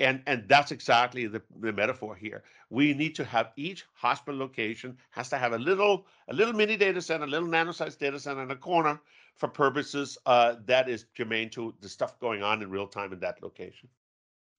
And, 0.01 0.24
and 0.25 0.43
that's 0.48 0.72
exactly 0.72 1.27
the, 1.27 1.41
the 1.60 1.72
metaphor 1.72 2.15
here. 2.15 2.43
We 2.70 2.93
need 2.93 3.15
to 3.15 3.24
have 3.25 3.51
each 3.55 3.86
hospital 3.93 4.39
location 4.39 4.98
has 5.12 5.29
to 5.29 5.38
have 5.38 5.53
a 5.53 5.58
little 5.58 6.08
a 6.27 6.34
little 6.34 6.53
mini 6.53 6.75
data 6.75 7.01
center, 7.01 7.25
a 7.25 7.27
little 7.27 7.48
nano-sized 7.48 8.00
data 8.00 8.20
center 8.20 8.41
in 8.41 8.51
a 8.51 8.55
corner 8.55 9.00
for 9.36 9.48
purposes 9.48 10.17
uh, 10.25 10.55
that 10.65 10.89
is 10.89 11.05
germane 11.13 11.50
to 11.51 11.74
the 11.81 11.89
stuff 11.89 12.20
going 12.20 12.41
on 12.41 12.62
in 12.62 12.70
real 12.70 12.88
time 12.88 13.13
in 13.13 13.20
that 13.20 13.41
location. 13.43 13.89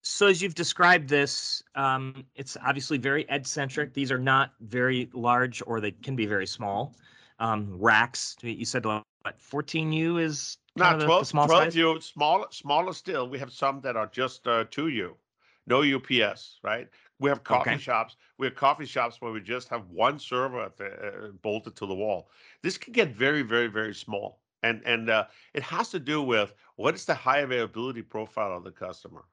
So 0.03 0.27
as 0.27 0.43
you've 0.43 0.55
described 0.55 1.09
this, 1.09 1.63
um, 1.75 2.25
it's 2.35 2.57
obviously 2.65 2.99
very 2.99 3.29
ed 3.29 3.47
centric. 3.47 3.95
These 3.95 4.11
are 4.11 4.19
not 4.19 4.53
very 4.61 5.09
large, 5.13 5.63
or 5.67 5.81
they 5.81 5.93
can 5.93 6.17
be 6.17 6.27
very 6.27 6.47
small 6.47 6.95
um, 7.39 7.69
racks. 7.79 8.37
You 8.43 8.65
said 8.65 8.85
what 8.85 9.05
14U 9.27 10.21
is 10.21 10.59
not 10.77 11.01
12, 11.01 11.21
the 11.21 11.27
small 11.27 11.49
12U, 11.49 12.03
small, 12.03 12.47
smaller 12.51 12.93
still. 12.93 13.29
We 13.29 13.39
have 13.39 13.53
some 13.53 13.81
that 13.83 13.97
are 13.97 14.07
just 14.07 14.47
uh, 14.47 14.65
2U 14.65 15.15
no 15.67 15.83
UPS, 15.83 16.59
right? 16.63 16.89
We 17.19 17.29
have 17.29 17.45
coffee 17.45 17.71
okay. 17.71 17.79
shops. 17.79 18.17
We 18.39 18.47
have 18.47 18.57
coffee 18.57 18.87
shops 18.87 19.21
where 19.21 19.33
we 19.33 19.41
just 19.41 19.69
have 19.69 19.87
one 19.89 20.19
server 20.19 20.71
the, 20.77 20.87
uh, 20.87 21.29
bolted 21.43 21.77
to 21.77 21.87
the 21.87 21.95
wall. 21.95 22.29
This 22.63 22.77
can 22.77 22.93
get 22.93 23.15
very, 23.15 23.43
very, 23.43 23.69
very 23.69 23.95
small, 23.95 24.41
and 24.63 24.83
and 24.85 25.09
uh, 25.09 25.27
it 25.55 25.63
has 25.63 25.91
to 25.91 26.01
do 26.01 26.23
with 26.23 26.53
what 26.77 26.95
is 26.95 27.05
the 27.05 27.15
high 27.15 27.41
availability 27.41 28.03
profile 28.03 28.57
of 28.57 28.65
the 28.65 28.73
customer. 28.73 29.25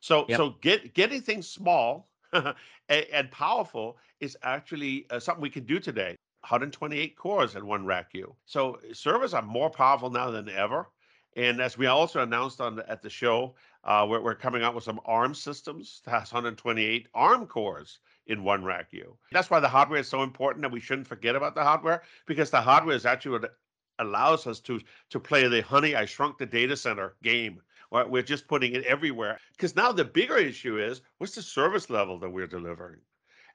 So 0.00 0.26
yep. 0.28 0.36
so 0.36 0.50
get 0.60 0.94
getting 0.94 1.22
things 1.22 1.48
small 1.48 2.08
and, 2.32 2.54
and, 2.90 3.30
powerful 3.30 3.96
is 4.20 4.36
actually 4.42 5.06
uh, 5.10 5.18
something 5.18 5.40
we 5.40 5.50
can 5.50 5.64
do 5.64 5.80
today. 5.80 6.14
128 6.42 7.16
cores 7.16 7.56
in 7.56 7.66
one 7.66 7.84
rack 7.84 8.10
U. 8.12 8.34
So 8.44 8.78
servers 8.92 9.34
are 9.34 9.42
more 9.42 9.70
powerful 9.70 10.10
now 10.10 10.30
than 10.30 10.48
ever. 10.48 10.88
And 11.36 11.60
as 11.60 11.78
we 11.78 11.86
also 11.86 12.20
announced 12.20 12.60
on 12.60 12.76
the, 12.76 12.90
at 12.90 13.02
the 13.02 13.10
show, 13.10 13.54
uh, 13.84 14.06
we're, 14.08 14.20
we're, 14.20 14.34
coming 14.34 14.62
out 14.62 14.74
with 14.74 14.84
some 14.84 15.00
ARM 15.04 15.34
systems 15.34 16.02
that 16.04 16.10
has 16.10 16.32
128 16.32 17.08
ARM 17.14 17.46
cores 17.46 18.00
in 18.26 18.42
one 18.42 18.64
rack 18.64 18.88
U. 18.92 19.16
That's 19.32 19.50
why 19.50 19.60
the 19.60 19.68
hardware 19.68 20.00
is 20.00 20.08
so 20.08 20.22
important 20.22 20.62
that 20.62 20.72
we 20.72 20.80
shouldn't 20.80 21.06
forget 21.06 21.36
about 21.36 21.54
the 21.54 21.62
hardware 21.62 22.02
because 22.26 22.50
the 22.50 22.60
hardware 22.60 22.96
is 22.96 23.06
actually 23.06 23.38
what 23.38 23.54
allows 23.98 24.46
us 24.46 24.60
to 24.60 24.80
to 25.10 25.20
play 25.20 25.46
the 25.48 25.62
honey 25.62 25.94
I 25.94 26.04
shrunk 26.04 26.38
the 26.38 26.46
data 26.46 26.76
center 26.76 27.16
game. 27.22 27.60
We're 27.90 28.22
just 28.22 28.48
putting 28.48 28.74
it 28.74 28.84
everywhere 28.84 29.38
because 29.52 29.74
now 29.74 29.92
the 29.92 30.04
bigger 30.04 30.36
issue 30.36 30.78
is 30.78 31.00
what's 31.16 31.34
the 31.34 31.42
service 31.42 31.88
level 31.88 32.18
that 32.18 32.30
we're 32.30 32.46
delivering. 32.46 33.00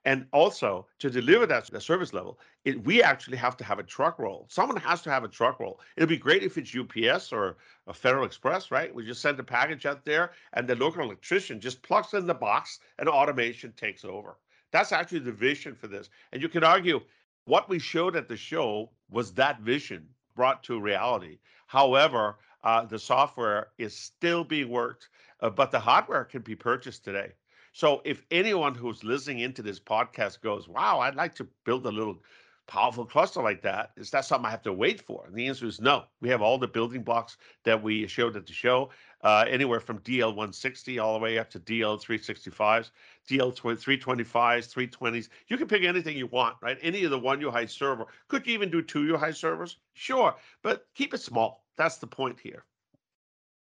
And 0.05 0.25
also 0.33 0.87
to 0.99 1.09
deliver 1.09 1.45
that, 1.45 1.67
that 1.67 1.81
service 1.81 2.13
level, 2.13 2.39
it, 2.65 2.83
we 2.83 3.01
actually 3.01 3.37
have 3.37 3.55
to 3.57 3.63
have 3.63 3.79
a 3.79 3.83
truck 3.83 4.19
roll. 4.19 4.45
Someone 4.49 4.77
has 4.77 5.01
to 5.03 5.09
have 5.09 5.23
a 5.23 5.29
truck 5.29 5.59
roll. 5.59 5.79
It'll 5.95 6.09
be 6.09 6.17
great 6.17 6.43
if 6.43 6.57
it's 6.57 6.75
UPS 6.75 7.31
or 7.31 7.55
a 7.87 7.93
Federal 7.93 8.25
Express, 8.25 8.69
right? 8.69 8.93
We 8.93 9.05
just 9.05 9.21
send 9.21 9.39
a 9.39 9.43
package 9.43 9.85
out 9.85 10.03
there 10.03 10.31
and 10.53 10.67
the 10.67 10.75
local 10.75 11.03
electrician 11.03 11.59
just 11.61 11.81
plugs 11.83 12.13
in 12.13 12.27
the 12.27 12.33
box 12.33 12.79
and 12.99 13.07
automation 13.07 13.71
takes 13.73 14.03
over. 14.03 14.37
That's 14.71 14.91
actually 14.91 15.19
the 15.19 15.31
vision 15.31 15.75
for 15.75 15.87
this. 15.87 16.09
And 16.31 16.41
you 16.41 16.49
can 16.49 16.63
argue 16.63 16.99
what 17.45 17.69
we 17.69 17.79
showed 17.79 18.15
at 18.15 18.27
the 18.27 18.37
show 18.37 18.89
was 19.09 19.33
that 19.33 19.61
vision 19.61 20.07
brought 20.35 20.63
to 20.63 20.81
reality. 20.81 21.39
However, 21.67 22.39
uh, 22.63 22.85
the 22.85 22.99
software 22.99 23.67
is 23.77 23.97
still 23.97 24.43
being 24.43 24.69
worked, 24.69 25.09
uh, 25.41 25.49
but 25.49 25.71
the 25.71 25.79
hardware 25.79 26.23
can 26.23 26.41
be 26.41 26.55
purchased 26.55 27.03
today. 27.03 27.33
So 27.73 28.03
if 28.05 28.21
anyone 28.29 28.75
who's 28.75 29.03
listening 29.03 29.39
into 29.39 29.63
this 29.63 29.79
podcast 29.79 30.41
goes, 30.41 30.67
wow, 30.67 30.99
I'd 30.99 31.15
like 31.15 31.33
to 31.35 31.47
build 31.65 31.87
a 31.87 31.91
little 31.91 32.19
powerful 32.67 33.03
cluster 33.03 33.41
like 33.41 33.63
that, 33.63 33.91
is 33.97 34.11
that 34.11 34.25
something 34.25 34.45
I 34.45 34.51
have 34.51 34.61
to 34.61 34.71
wait 34.71 35.01
for? 35.01 35.25
And 35.25 35.35
the 35.35 35.47
answer 35.47 35.65
is 35.65 35.81
no. 35.81 36.03
We 36.21 36.29
have 36.29 36.43
all 36.43 36.59
the 36.59 36.67
building 36.67 37.01
blocks 37.01 37.35
that 37.65 37.81
we 37.81 38.05
showed 38.05 38.35
at 38.35 38.45
the 38.45 38.53
show, 38.53 38.91
uh, 39.23 39.45
anywhere 39.47 39.79
from 39.79 39.97
DL160 39.99 41.03
all 41.03 41.13
the 41.13 41.19
way 41.19 41.39
up 41.39 41.49
to 41.49 41.59
DL365s, 41.59 42.91
DL325s, 43.27 44.71
320s. 44.71 45.29
You 45.47 45.57
can 45.57 45.67
pick 45.67 45.83
anything 45.83 46.15
you 46.15 46.27
want, 46.27 46.57
right? 46.61 46.77
Any 46.79 47.03
of 47.05 47.09
the 47.09 47.19
one 47.19 47.41
UHI 47.41 47.67
server. 47.67 48.05
Could 48.27 48.45
you 48.45 48.53
even 48.53 48.69
do 48.69 48.83
two 48.83 49.13
UHI 49.13 49.35
servers? 49.35 49.77
Sure, 49.93 50.35
but 50.61 50.85
keep 50.93 51.15
it 51.15 51.21
small. 51.21 51.65
That's 51.75 51.97
the 51.97 52.07
point 52.07 52.39
here. 52.39 52.65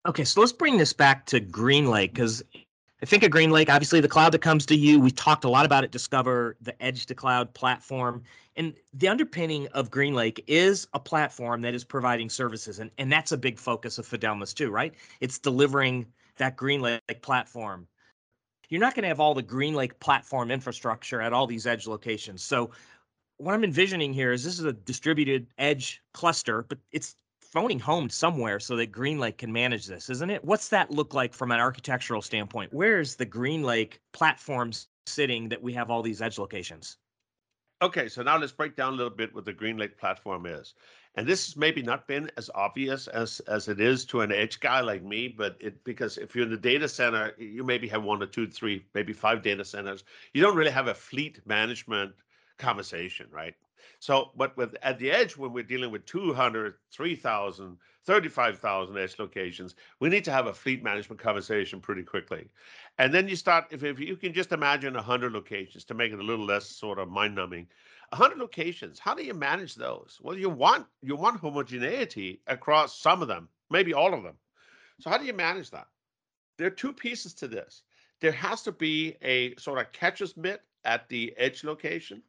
Okay, 0.07 0.23
so 0.23 0.39
let's 0.39 0.53
bring 0.53 0.77
this 0.77 0.93
back 0.93 1.25
to 1.25 1.41
GreenLake 1.41 2.13
because 2.13 2.41
I 3.01 3.05
think 3.05 3.21
of 3.21 3.31
GreenLake, 3.31 3.69
obviously 3.69 4.01
the 4.01 4.07
cloud 4.07 4.31
that 4.31 4.41
comes 4.41 4.65
to 4.67 4.75
you. 4.75 4.99
We 4.99 5.11
talked 5.11 5.43
a 5.43 5.49
lot 5.49 5.65
about 5.65 5.83
it, 5.83 5.91
Discover, 5.91 6.57
the 6.61 6.81
edge 6.81 7.05
to 7.05 7.15
cloud 7.15 7.53
platform. 7.53 8.23
And 8.55 8.73
the 8.91 9.07
underpinning 9.07 9.67
of 9.67 9.91
GreenLake 9.91 10.43
is 10.47 10.87
a 10.93 10.99
platform 10.99 11.61
that 11.61 11.75
is 11.75 11.83
providing 11.83 12.27
services. 12.27 12.79
And, 12.79 12.89
and 12.97 13.11
that's 13.11 13.31
a 13.31 13.37
big 13.37 13.59
focus 13.59 13.99
of 13.99 14.07
Fidelmas 14.07 14.51
too, 14.51 14.71
right? 14.71 14.95
It's 15.21 15.37
delivering 15.37 16.07
that 16.37 16.57
GreenLake 16.57 17.21
platform. 17.21 17.87
You're 18.69 18.81
not 18.81 18.95
going 18.95 19.03
to 19.03 19.09
have 19.09 19.19
all 19.19 19.35
the 19.35 19.43
GreenLake 19.43 19.99
platform 19.99 20.49
infrastructure 20.49 21.21
at 21.21 21.33
all 21.33 21.45
these 21.45 21.67
edge 21.67 21.85
locations. 21.85 22.43
So 22.43 22.71
what 23.37 23.53
I'm 23.53 23.63
envisioning 23.63 24.11
here 24.11 24.31
is 24.31 24.43
this 24.43 24.57
is 24.57 24.65
a 24.65 24.73
distributed 24.73 25.45
edge 25.59 26.01
cluster, 26.13 26.63
but 26.63 26.79
it's 26.91 27.15
phoning 27.51 27.79
home 27.79 28.09
somewhere 28.09 28.59
so 28.59 28.75
that 28.75 28.91
GreenLake 28.91 29.37
can 29.37 29.51
manage 29.51 29.85
this, 29.85 30.09
isn't 30.09 30.29
it? 30.29 30.43
What's 30.43 30.69
that 30.69 30.91
look 30.91 31.13
like 31.13 31.33
from 31.33 31.51
an 31.51 31.59
architectural 31.59 32.21
standpoint? 32.21 32.73
Where 32.73 32.99
is 32.99 33.15
the 33.15 33.25
GreenLake 33.25 33.93
platform 34.13 34.71
sitting 35.05 35.49
that 35.49 35.61
we 35.61 35.73
have 35.73 35.89
all 35.89 36.01
these 36.01 36.21
edge 36.21 36.37
locations? 36.37 36.97
Okay, 37.81 38.09
so 38.09 38.23
now 38.23 38.37
let's 38.37 38.51
break 38.51 38.75
down 38.75 38.93
a 38.93 38.95
little 38.95 39.15
bit 39.15 39.33
what 39.35 39.45
the 39.45 39.53
GreenLake 39.53 39.97
platform 39.97 40.45
is. 40.45 40.73
And 41.15 41.25
this 41.25 41.45
has 41.47 41.55
maybe 41.55 41.81
not 41.81 42.07
been 42.07 42.29
as 42.37 42.49
obvious 42.53 43.07
as 43.07 43.39
as 43.41 43.67
it 43.67 43.79
is 43.79 44.05
to 44.05 44.21
an 44.21 44.31
edge 44.31 44.59
guy 44.59 44.81
like 44.81 45.03
me, 45.03 45.27
but 45.27 45.57
it 45.59 45.83
because 45.83 46.17
if 46.17 46.35
you're 46.35 46.45
in 46.45 46.51
the 46.51 46.57
data 46.57 46.87
center, 46.87 47.33
you 47.39 47.63
maybe 47.63 47.87
have 47.87 48.03
one 48.03 48.21
or 48.21 48.27
two, 48.27 48.47
three, 48.47 48.85
maybe 48.93 49.13
five 49.13 49.41
data 49.41 49.65
centers. 49.65 50.03
You 50.33 50.41
don't 50.41 50.55
really 50.55 50.71
have 50.71 50.87
a 50.87 50.93
fleet 50.93 51.39
management 51.45 52.13
conversation, 52.57 53.27
right? 53.31 53.55
So, 53.99 54.31
but 54.35 54.55
with 54.57 54.75
at 54.83 54.99
the 54.99 55.11
edge, 55.11 55.37
when 55.37 55.53
we're 55.53 55.63
dealing 55.63 55.91
with 55.91 56.05
200, 56.05 56.75
3,000, 56.91 57.77
35,000 58.05 58.97
edge 58.97 59.19
locations, 59.19 59.75
we 59.99 60.09
need 60.09 60.23
to 60.25 60.31
have 60.31 60.47
a 60.47 60.53
fleet 60.53 60.83
management 60.83 61.19
conversation 61.19 61.81
pretty 61.81 62.03
quickly. 62.03 62.49
And 62.99 63.13
then 63.13 63.27
you 63.27 63.35
start, 63.35 63.65
if, 63.71 63.83
if 63.83 63.99
you 63.99 64.15
can 64.15 64.33
just 64.33 64.51
imagine 64.51 64.93
100 64.93 65.33
locations 65.33 65.83
to 65.85 65.93
make 65.93 66.11
it 66.11 66.19
a 66.19 66.23
little 66.23 66.45
less 66.45 66.67
sort 66.67 66.99
of 66.99 67.09
mind 67.09 67.35
numbing. 67.35 67.67
100 68.09 68.37
locations, 68.37 68.99
how 68.99 69.13
do 69.13 69.23
you 69.23 69.33
manage 69.33 69.75
those? 69.75 70.19
Well, 70.21 70.37
you 70.37 70.49
want 70.49 70.85
you 71.01 71.17
want 71.17 71.41
homogeneity 71.41 72.39
across 72.47 72.97
some 72.97 73.21
of 73.21 73.27
them, 73.27 73.49
maybe 73.69 73.93
all 73.93 74.13
of 74.13 74.23
them. 74.23 74.35
So 75.01 75.09
how 75.09 75.17
do 75.17 75.25
you 75.25 75.33
manage 75.33 75.71
that? 75.71 75.87
There 76.57 76.67
are 76.67 76.71
two 76.71 76.93
pieces 76.93 77.33
to 77.35 77.47
this. 77.47 77.83
There 78.21 78.31
has 78.31 78.61
to 78.63 78.71
be 78.71 79.15
a 79.21 79.55
sort 79.57 79.79
of 79.79 79.91
catcher's 79.91 80.37
mitt 80.37 80.61
at 80.85 81.09
the 81.09 81.33
edge 81.37 81.63
location 81.63 82.23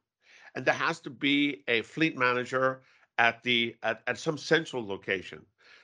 and 0.59 0.67
there 0.67 0.75
has 0.75 0.99
to 0.99 1.09
be 1.09 1.63
a 1.69 1.83
fleet 1.83 2.19
manager 2.19 2.81
at 3.17 3.41
the 3.45 3.77
at, 3.85 4.03
at 4.09 4.19
some 4.19 4.37
central 4.37 4.85
location. 4.85 5.41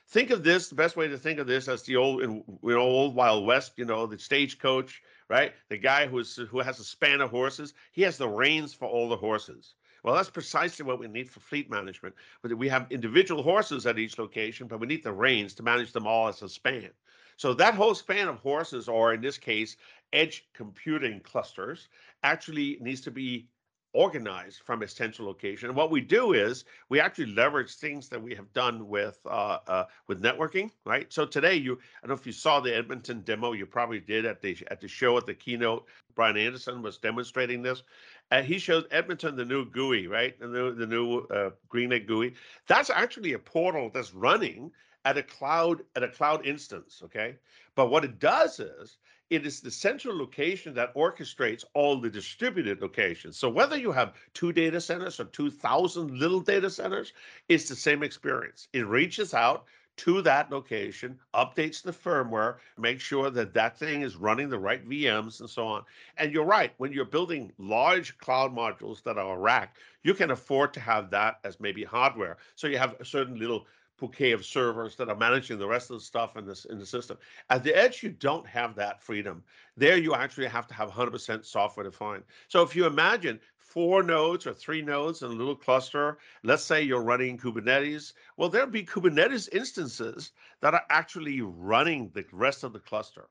Think 0.09 0.31
of 0.31 0.43
this. 0.43 0.67
The 0.67 0.75
best 0.75 0.97
way 0.97 1.07
to 1.07 1.17
think 1.17 1.39
of 1.39 1.47
this 1.47 1.69
as 1.69 1.83
the 1.83 1.95
old, 1.95 2.21
you 2.21 2.45
know, 2.61 2.79
old 2.79 3.15
Wild 3.15 3.45
West. 3.45 3.71
You 3.77 3.85
know, 3.85 4.05
the 4.05 4.19
stagecoach, 4.19 5.01
right? 5.29 5.53
The 5.69 5.77
guy 5.77 6.07
who's 6.07 6.35
who 6.35 6.59
has 6.59 6.81
a 6.81 6.83
span 6.83 7.21
of 7.21 7.31
horses. 7.31 7.73
He 7.93 8.01
has 8.01 8.17
the 8.17 8.27
reins 8.27 8.73
for 8.73 8.89
all 8.89 9.07
the 9.07 9.15
horses. 9.15 9.75
Well, 10.03 10.13
that's 10.13 10.29
precisely 10.29 10.85
what 10.85 10.99
we 10.99 11.07
need 11.07 11.29
for 11.29 11.39
fleet 11.39 11.71
management. 11.71 12.13
We 12.43 12.67
have 12.67 12.91
individual 12.91 13.43
horses 13.43 13.85
at 13.85 13.97
each 13.97 14.19
location, 14.19 14.67
but 14.67 14.81
we 14.81 14.87
need 14.87 15.05
the 15.05 15.13
reins 15.13 15.53
to 15.53 15.63
manage 15.63 15.93
them 15.93 16.05
all 16.05 16.27
as 16.27 16.41
a 16.41 16.49
span. 16.49 16.89
So 17.37 17.53
that 17.53 17.75
whole 17.75 17.95
span 17.95 18.27
of 18.27 18.39
horses, 18.39 18.89
or 18.89 19.13
in 19.13 19.21
this 19.21 19.37
case, 19.37 19.77
edge 20.11 20.45
computing 20.53 21.21
clusters, 21.21 21.87
actually 22.23 22.77
needs 22.81 22.99
to 23.01 23.11
be 23.11 23.47
organized 23.95 24.61
from 24.63 24.83
a 24.83 24.87
central 24.87 25.27
location. 25.27 25.69
And 25.69 25.75
what 25.75 25.89
we 25.89 26.01
do 26.01 26.33
is 26.33 26.65
we 26.89 26.99
actually 26.99 27.27
leverage 27.27 27.75
things 27.75 28.09
that 28.09 28.21
we 28.21 28.35
have 28.35 28.51
done 28.53 28.87
with 28.87 29.17
uh, 29.25 29.59
uh, 29.67 29.85
with 30.07 30.21
networking, 30.21 30.69
right? 30.85 31.11
So 31.11 31.25
today, 31.25 31.55
you 31.55 31.73
I 31.73 32.07
don't 32.07 32.09
know 32.09 32.19
if 32.19 32.27
you 32.27 32.33
saw 32.33 32.59
the 32.59 32.75
Edmonton 32.75 33.21
demo. 33.21 33.53
You 33.53 33.65
probably 33.65 33.99
did 33.99 34.25
at 34.25 34.41
the 34.41 34.57
at 34.69 34.81
the 34.81 34.87
show 34.87 35.17
at 35.17 35.25
the 35.25 35.33
keynote. 35.33 35.85
Brian 36.13 36.37
Anderson 36.37 36.81
was 36.81 36.97
demonstrating 36.97 37.61
this. 37.61 37.83
And 38.31 38.45
he 38.45 38.57
showed 38.57 38.87
Edmonton 38.91 39.35
the 39.35 39.45
new 39.45 39.65
GUI, 39.65 40.07
right? 40.07 40.37
The 40.39 40.47
new 40.47 40.73
the 40.73 40.87
new 40.87 41.19
uh, 41.19 41.51
GreenLake 41.73 42.07
GUI. 42.07 42.33
That's 42.67 42.89
actually 42.89 43.33
a 43.33 43.39
portal 43.39 43.89
that's 43.93 44.13
running 44.13 44.71
at 45.05 45.17
a 45.17 45.23
cloud 45.23 45.83
at 45.95 46.03
a 46.03 46.09
cloud 46.09 46.45
instance. 46.45 47.01
Okay, 47.05 47.37
but 47.75 47.89
what 47.89 48.03
it 48.03 48.19
does 48.19 48.59
is 48.59 48.97
it 49.29 49.45
is 49.45 49.59
the 49.59 49.71
central 49.71 50.17
location 50.17 50.73
that 50.75 50.93
orchestrates 50.95 51.65
all 51.73 51.99
the 51.99 52.09
distributed 52.09 52.81
locations. 52.81 53.37
So 53.37 53.49
whether 53.49 53.77
you 53.77 53.91
have 53.91 54.13
two 54.33 54.51
data 54.51 54.79
centers 54.79 55.19
or 55.19 55.25
2,000 55.25 56.19
little 56.19 56.41
data 56.41 56.69
centers, 56.69 57.13
it's 57.49 57.67
the 57.67 57.75
same 57.75 58.03
experience. 58.03 58.67
It 58.73 58.85
reaches 58.85 59.33
out 59.33 59.65
to 59.97 60.21
that 60.21 60.51
location, 60.51 61.17
updates 61.33 61.81
the 61.81 61.91
firmware, 61.91 62.57
makes 62.77 63.01
sure 63.01 63.29
that 63.29 63.53
that 63.53 63.79
thing 63.79 64.01
is 64.01 64.17
running 64.17 64.49
the 64.49 64.59
right 64.59 64.87
VMs 64.87 65.39
and 65.39 65.49
so 65.49 65.65
on. 65.65 65.83
And 66.17 66.33
you're 66.33 66.43
right, 66.45 66.73
when 66.77 66.91
you're 66.91 67.05
building 67.05 67.51
large 67.57 68.17
cloud 68.17 68.53
modules 68.53 69.01
that 69.03 69.17
are 69.17 69.35
a 69.35 69.39
rack, 69.39 69.77
you 70.03 70.13
can 70.13 70.31
afford 70.31 70.73
to 70.73 70.79
have 70.81 71.09
that 71.11 71.39
as 71.45 71.59
maybe 71.59 71.83
hardware. 71.83 72.37
So 72.55 72.67
you 72.67 72.77
have 72.77 72.95
a 72.99 73.05
certain 73.05 73.39
little 73.39 73.65
bouquet 73.97 74.31
of 74.31 74.45
servers 74.45 74.95
that 74.95 75.09
are 75.09 75.15
managing 75.15 75.57
the 75.57 75.67
rest 75.67 75.89
of 75.89 75.97
the 75.97 76.03
stuff 76.03 76.37
in 76.37 76.45
this 76.45 76.65
in 76.65 76.77
the 76.77 76.85
system. 76.85 77.17
At 77.49 77.63
the 77.63 77.75
edge, 77.75 78.03
you 78.03 78.09
don't 78.09 78.47
have 78.47 78.75
that 78.75 79.01
freedom. 79.01 79.43
There, 79.77 79.97
you 79.97 80.13
actually 80.13 80.47
have 80.47 80.67
to 80.67 80.73
have 80.73 80.89
100% 80.89 81.45
software 81.45 81.83
defined. 81.83 82.23
So 82.47 82.61
if 82.61 82.75
you 82.75 82.85
imagine 82.85 83.39
four 83.57 84.03
nodes 84.03 84.47
or 84.47 84.53
three 84.53 84.81
nodes 84.81 85.21
in 85.21 85.31
a 85.31 85.33
little 85.33 85.55
cluster, 85.55 86.17
let's 86.43 86.63
say 86.63 86.81
you're 86.81 87.01
running 87.01 87.37
Kubernetes, 87.37 88.13
well, 88.37 88.49
there'll 88.49 88.69
be 88.69 88.85
Kubernetes 88.85 89.49
instances 89.51 90.31
that 90.61 90.73
are 90.73 90.85
actually 90.89 91.41
running 91.41 92.09
the 92.13 92.25
rest 92.31 92.63
of 92.63 92.73
the 92.73 92.79
cluster. 92.79 93.27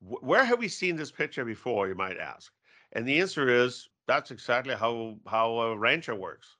Where 0.00 0.44
have 0.44 0.58
we 0.58 0.68
seen 0.68 0.96
this 0.96 1.10
picture 1.10 1.44
before, 1.44 1.88
you 1.88 1.94
might 1.94 2.18
ask? 2.18 2.52
And 2.92 3.06
the 3.06 3.20
answer 3.20 3.48
is 3.48 3.88
that's 4.06 4.30
exactly 4.30 4.74
how 4.74 5.18
how 5.26 5.74
rancher 5.74 6.14
works, 6.14 6.56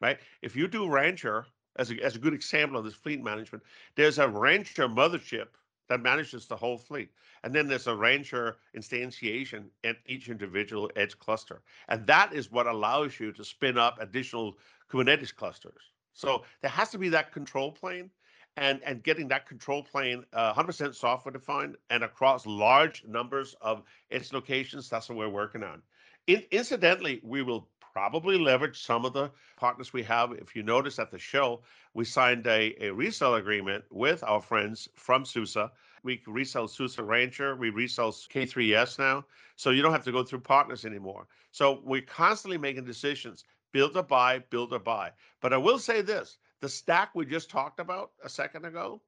right? 0.00 0.18
If 0.42 0.56
you 0.56 0.68
do 0.68 0.88
rancher 0.88 1.46
as 1.80 1.90
a, 1.90 2.00
as 2.04 2.14
a 2.14 2.18
good 2.18 2.34
example 2.34 2.78
of 2.78 2.84
this 2.84 2.94
fleet 2.94 3.24
management, 3.24 3.64
there's 3.96 4.18
a 4.18 4.28
rancher 4.28 4.86
mothership 4.86 5.48
that 5.88 6.02
manages 6.02 6.46
the 6.46 6.54
whole 6.54 6.76
fleet. 6.76 7.10
And 7.42 7.54
then 7.54 7.66
there's 7.66 7.86
a 7.86 7.96
rancher 7.96 8.58
instantiation 8.76 9.64
at 9.82 9.96
each 10.06 10.28
individual 10.28 10.90
edge 10.94 11.18
cluster. 11.18 11.62
And 11.88 12.06
that 12.06 12.34
is 12.34 12.52
what 12.52 12.66
allows 12.66 13.18
you 13.18 13.32
to 13.32 13.42
spin 13.42 13.78
up 13.78 13.98
additional 13.98 14.58
Kubernetes 14.92 15.34
clusters. 15.34 15.90
So 16.12 16.44
there 16.60 16.70
has 16.70 16.90
to 16.90 16.98
be 16.98 17.08
that 17.08 17.32
control 17.32 17.72
plane 17.72 18.10
and, 18.56 18.80
and 18.84 19.02
getting 19.02 19.26
that 19.28 19.46
control 19.46 19.82
plane 19.82 20.24
uh, 20.34 20.52
100% 20.52 20.94
software 20.94 21.32
defined 21.32 21.76
and 21.88 22.04
across 22.04 22.44
large 22.46 23.04
numbers 23.06 23.56
of 23.62 23.82
edge 24.10 24.32
locations. 24.32 24.90
That's 24.90 25.08
what 25.08 25.16
we're 25.16 25.28
working 25.30 25.64
on. 25.64 25.80
In, 26.26 26.42
incidentally, 26.50 27.20
we 27.24 27.42
will 27.42 27.68
probably 27.92 28.38
leverage 28.38 28.82
some 28.82 29.04
of 29.04 29.12
the 29.12 29.30
partners 29.56 29.92
we 29.92 30.02
have. 30.04 30.32
If 30.32 30.54
you 30.54 30.62
notice 30.62 30.98
at 30.98 31.10
the 31.10 31.18
show, 31.18 31.60
we 31.94 32.04
signed 32.04 32.46
a, 32.46 32.74
a 32.80 32.92
resale 32.92 33.34
agreement 33.34 33.84
with 33.90 34.22
our 34.24 34.40
friends 34.40 34.88
from 34.94 35.24
SUSE. 35.24 35.56
We 36.02 36.22
resell 36.26 36.68
SUSE 36.68 36.98
Rancher, 36.98 37.56
we 37.56 37.70
resell 37.70 38.12
K3S 38.12 38.98
now. 38.98 39.24
So 39.56 39.70
you 39.70 39.82
don't 39.82 39.92
have 39.92 40.04
to 40.04 40.12
go 40.12 40.24
through 40.24 40.40
partners 40.40 40.84
anymore. 40.84 41.26
So 41.52 41.80
we're 41.84 42.02
constantly 42.02 42.58
making 42.58 42.84
decisions 42.84 43.44
build 43.72 43.96
or 43.96 44.02
buy, 44.02 44.38
build 44.50 44.72
or 44.72 44.78
buy. 44.78 45.10
But 45.40 45.52
I 45.52 45.56
will 45.56 45.78
say 45.78 46.00
this 46.02 46.38
the 46.60 46.68
stack 46.68 47.14
we 47.14 47.24
just 47.26 47.50
talked 47.50 47.80
about 47.80 48.12
a 48.24 48.28
second 48.28 48.64
ago. 48.64 49.00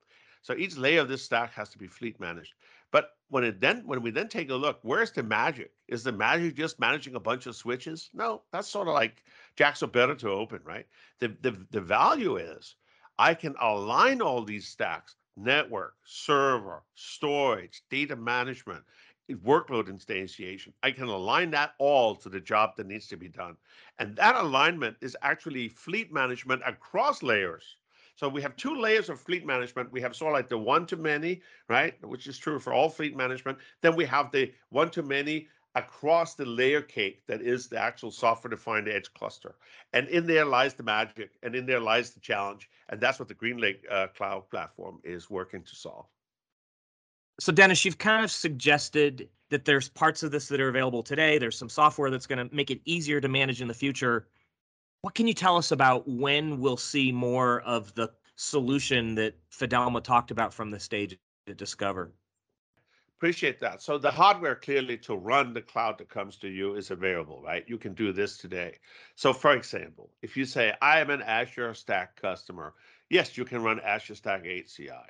So 0.43 0.55
each 0.57 0.77
layer 0.77 1.01
of 1.01 1.09
this 1.09 1.23
stack 1.23 1.53
has 1.53 1.69
to 1.71 1.79
be 1.79 1.87
fleet 1.87 2.19
managed. 2.19 2.55
But 2.93 3.17
when 3.29 3.43
it 3.45 3.61
then 3.61 3.85
when 3.87 4.03
we 4.03 4.11
then 4.13 4.29
take 4.29 4.51
a 4.51 4.55
look, 4.55 4.79
where's 4.83 5.11
the 5.13 5.23
magic? 5.25 5.73
Is 5.89 6.05
the 6.05 6.13
magic 6.13 6.55
just 6.55 6.79
managing 6.79 7.17
a 7.17 7.21
bunch 7.21 7.47
of 7.47 7.57
switches? 7.57 8.11
No, 8.15 8.43
that's 8.53 8.69
sort 8.69 8.87
of 8.89 8.95
like 8.95 9.25
jacks 9.57 9.83
are 9.83 9.89
better 9.89 10.15
to 10.17 10.31
open, 10.31 10.61
right? 10.65 10.87
The, 11.19 11.29
the 11.41 11.67
the 11.71 11.81
value 11.81 12.37
is 12.37 12.77
I 13.19 13.35
can 13.35 13.57
align 13.61 14.23
all 14.23 14.45
these 14.45 14.69
stacks, 14.69 15.17
network, 15.37 15.97
server, 16.05 16.85
storage, 16.95 17.83
data 17.91 18.15
management, 18.17 18.85
eh, 19.31 19.35
workload 19.35 19.89
instantiation. 19.89 20.73
I 20.83 20.91
can 20.93 21.09
align 21.09 21.51
that 21.53 21.75
all 21.79 22.15
to 22.17 22.29
the 22.29 22.41
job 22.41 22.77
that 22.77 22.87
needs 22.87 23.09
to 23.09 23.17
be 23.17 23.29
done. 23.29 23.57
And 23.99 24.17
that 24.17 24.37
alignment 24.37 24.99
is 25.01 25.17
actually 25.23 25.69
fleet 25.69 26.13
management 26.13 26.63
across 26.67 27.23
layers. 27.23 27.77
So 28.15 28.29
we 28.29 28.43
have 28.43 28.57
two 28.57 28.79
layers 28.81 29.09
of 29.09 29.21
fleet 29.21 29.47
management. 29.47 29.91
We 29.93 30.01
have 30.03 30.15
sort 30.15 30.33
of 30.33 30.39
like 30.39 30.49
the 30.49 30.59
one 30.59 30.87
to 30.87 30.97
many, 30.97 31.43
right, 31.69 31.95
which 32.07 32.27
is 32.27 32.39
true 32.39 32.59
for 32.59 32.73
all 32.73 32.89
fleet 32.89 33.17
management. 33.17 33.59
Then 33.81 33.97
we 33.97 34.05
have 34.05 34.31
the 34.33 34.53
one 34.69 34.91
to 34.91 35.03
many 35.03 35.49
across 35.75 36.35
the 36.35 36.45
layer 36.45 36.83
cake 36.83 37.23
that 37.27 37.41
is 37.41 37.69
the 37.69 37.79
actual 37.79 38.11
software 38.11 38.51
defined 38.51 38.89
edge 38.89 39.13
cluster. 39.15 39.55
And 39.93 40.09
in 40.09 40.27
there 40.27 40.45
lies 40.45 40.75
the 40.75 40.83
magic 40.83 41.31
and 41.43 41.55
in 41.55 41.65
there 41.67 41.81
lies 41.81 42.11
the 42.11 42.21
challenge. 42.21 42.69
And 42.91 43.01
that's 43.01 43.19
what 43.19 43.29
the 43.29 43.35
GreenLake 43.35 43.81
uh, 43.91 44.09
cloud 44.09 44.51
platform 44.51 45.01
is 45.03 45.31
working 45.31 45.63
to 45.63 45.75
solve. 45.75 46.07
So, 47.41 47.51
Dennis, 47.51 47.85
you've 47.85 47.99
kind 47.99 48.23
of 48.23 48.31
suggested 48.31 49.29
that 49.49 49.65
there's 49.65 49.89
parts 49.89 50.23
of 50.23 50.31
this 50.31 50.49
that 50.49 50.61
are 50.61 50.69
available 50.69 51.03
today. 51.03 51.39
There's 51.39 51.59
some 51.59 51.71
software 51.71 52.11
that's 52.11 52.27
going 52.27 52.47
to 52.47 52.55
make 52.55 52.71
it 52.71 52.81
easier 52.85 53.21
to 53.21 53.29
manage 53.29 53.63
in 53.63 53.69
the 53.69 53.75
future. 53.75 54.27
What 55.03 55.17
can 55.17 55.27
you 55.27 55.35
tell 55.35 55.57
us 55.57 55.73
about 55.73 56.07
when 56.07 56.61
we'll 56.61 56.77
see 56.77 57.11
more 57.11 57.61
of 57.63 57.93
the 57.95 58.13
solution 58.37 59.17
that 59.17 59.35
Fidelma 59.51 60.01
talked 60.01 60.31
about 60.31 60.55
from 60.55 60.71
the 60.71 60.79
stage 60.79 61.19
to 61.49 61.55
Discover? 61.55 62.13
Appreciate 63.17 63.59
that. 63.59 63.83
So 63.83 63.99
the 63.99 64.13
hardware 64.13 64.55
clearly 64.55 64.97
to 64.99 65.17
run 65.17 65.55
the 65.55 65.61
cloud 65.61 65.99
that 65.99 66.09
comes 66.09 66.37
to 66.37 66.49
you 66.49 66.77
is 66.77 66.93
available, 66.93 67.43
right? 67.43 67.65
You 67.67 67.79
can 67.79 67.95
do 67.95 68.13
this 68.13 68.37
today. 68.37 68.79
So 69.17 69.33
for 69.33 69.57
example, 69.57 70.11
if 70.23 70.37
you 70.37 70.45
say, 70.45 70.73
I 70.81 71.01
am 71.01 71.11
an 71.11 71.23
Azure 71.23 71.75
Stack 71.75 72.15
customer, 72.15 72.75
yes, 73.11 73.37
you 73.37 73.45
can 73.45 73.61
run 73.61 73.81
Azure 73.81 74.15
Stack 74.15 74.45
HCI. 74.45 75.07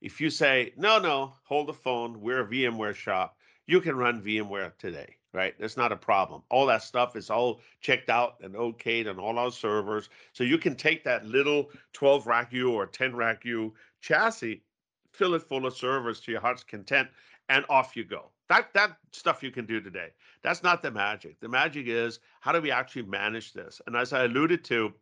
If 0.00 0.22
you 0.22 0.30
say, 0.30 0.72
no, 0.78 0.98
no, 0.98 1.34
hold 1.44 1.66
the 1.66 1.74
phone, 1.74 2.18
we're 2.22 2.46
a 2.46 2.48
VMware 2.48 2.94
shop, 2.94 3.36
you 3.66 3.82
can 3.82 3.94
run 3.94 4.22
VMware 4.22 4.72
today 4.78 5.16
right? 5.34 5.54
That's 5.58 5.76
not 5.76 5.92
a 5.92 5.96
problem. 5.96 6.42
All 6.48 6.64
that 6.66 6.82
stuff 6.82 7.16
is 7.16 7.28
all 7.28 7.60
checked 7.80 8.08
out 8.08 8.36
and 8.40 8.54
okayed 8.54 9.10
on 9.10 9.18
all 9.18 9.38
our 9.38 9.50
servers. 9.50 10.08
So 10.32 10.44
you 10.44 10.56
can 10.56 10.76
take 10.76 11.04
that 11.04 11.26
little 11.26 11.70
12 11.92 12.26
rack 12.26 12.52
U 12.52 12.72
or 12.72 12.86
10 12.86 13.14
rack 13.14 13.44
U 13.44 13.74
chassis, 14.00 14.62
fill 15.12 15.34
it 15.34 15.42
full 15.42 15.66
of 15.66 15.76
servers 15.76 16.20
to 16.20 16.32
your 16.32 16.40
heart's 16.40 16.62
content, 16.62 17.08
and 17.48 17.64
off 17.68 17.96
you 17.96 18.04
go. 18.04 18.30
That 18.48 18.72
that 18.74 18.96
stuff 19.12 19.42
you 19.42 19.50
can 19.50 19.66
do 19.66 19.80
today. 19.80 20.08
That's 20.42 20.62
not 20.62 20.82
the 20.82 20.90
magic. 20.90 21.40
The 21.40 21.48
magic 21.48 21.86
is 21.88 22.20
how 22.40 22.52
do 22.52 22.60
we 22.60 22.70
actually 22.70 23.02
manage 23.02 23.52
this? 23.52 23.80
And 23.86 23.96
as 23.96 24.12
I 24.12 24.24
alluded 24.24 24.64
to, 24.64 24.92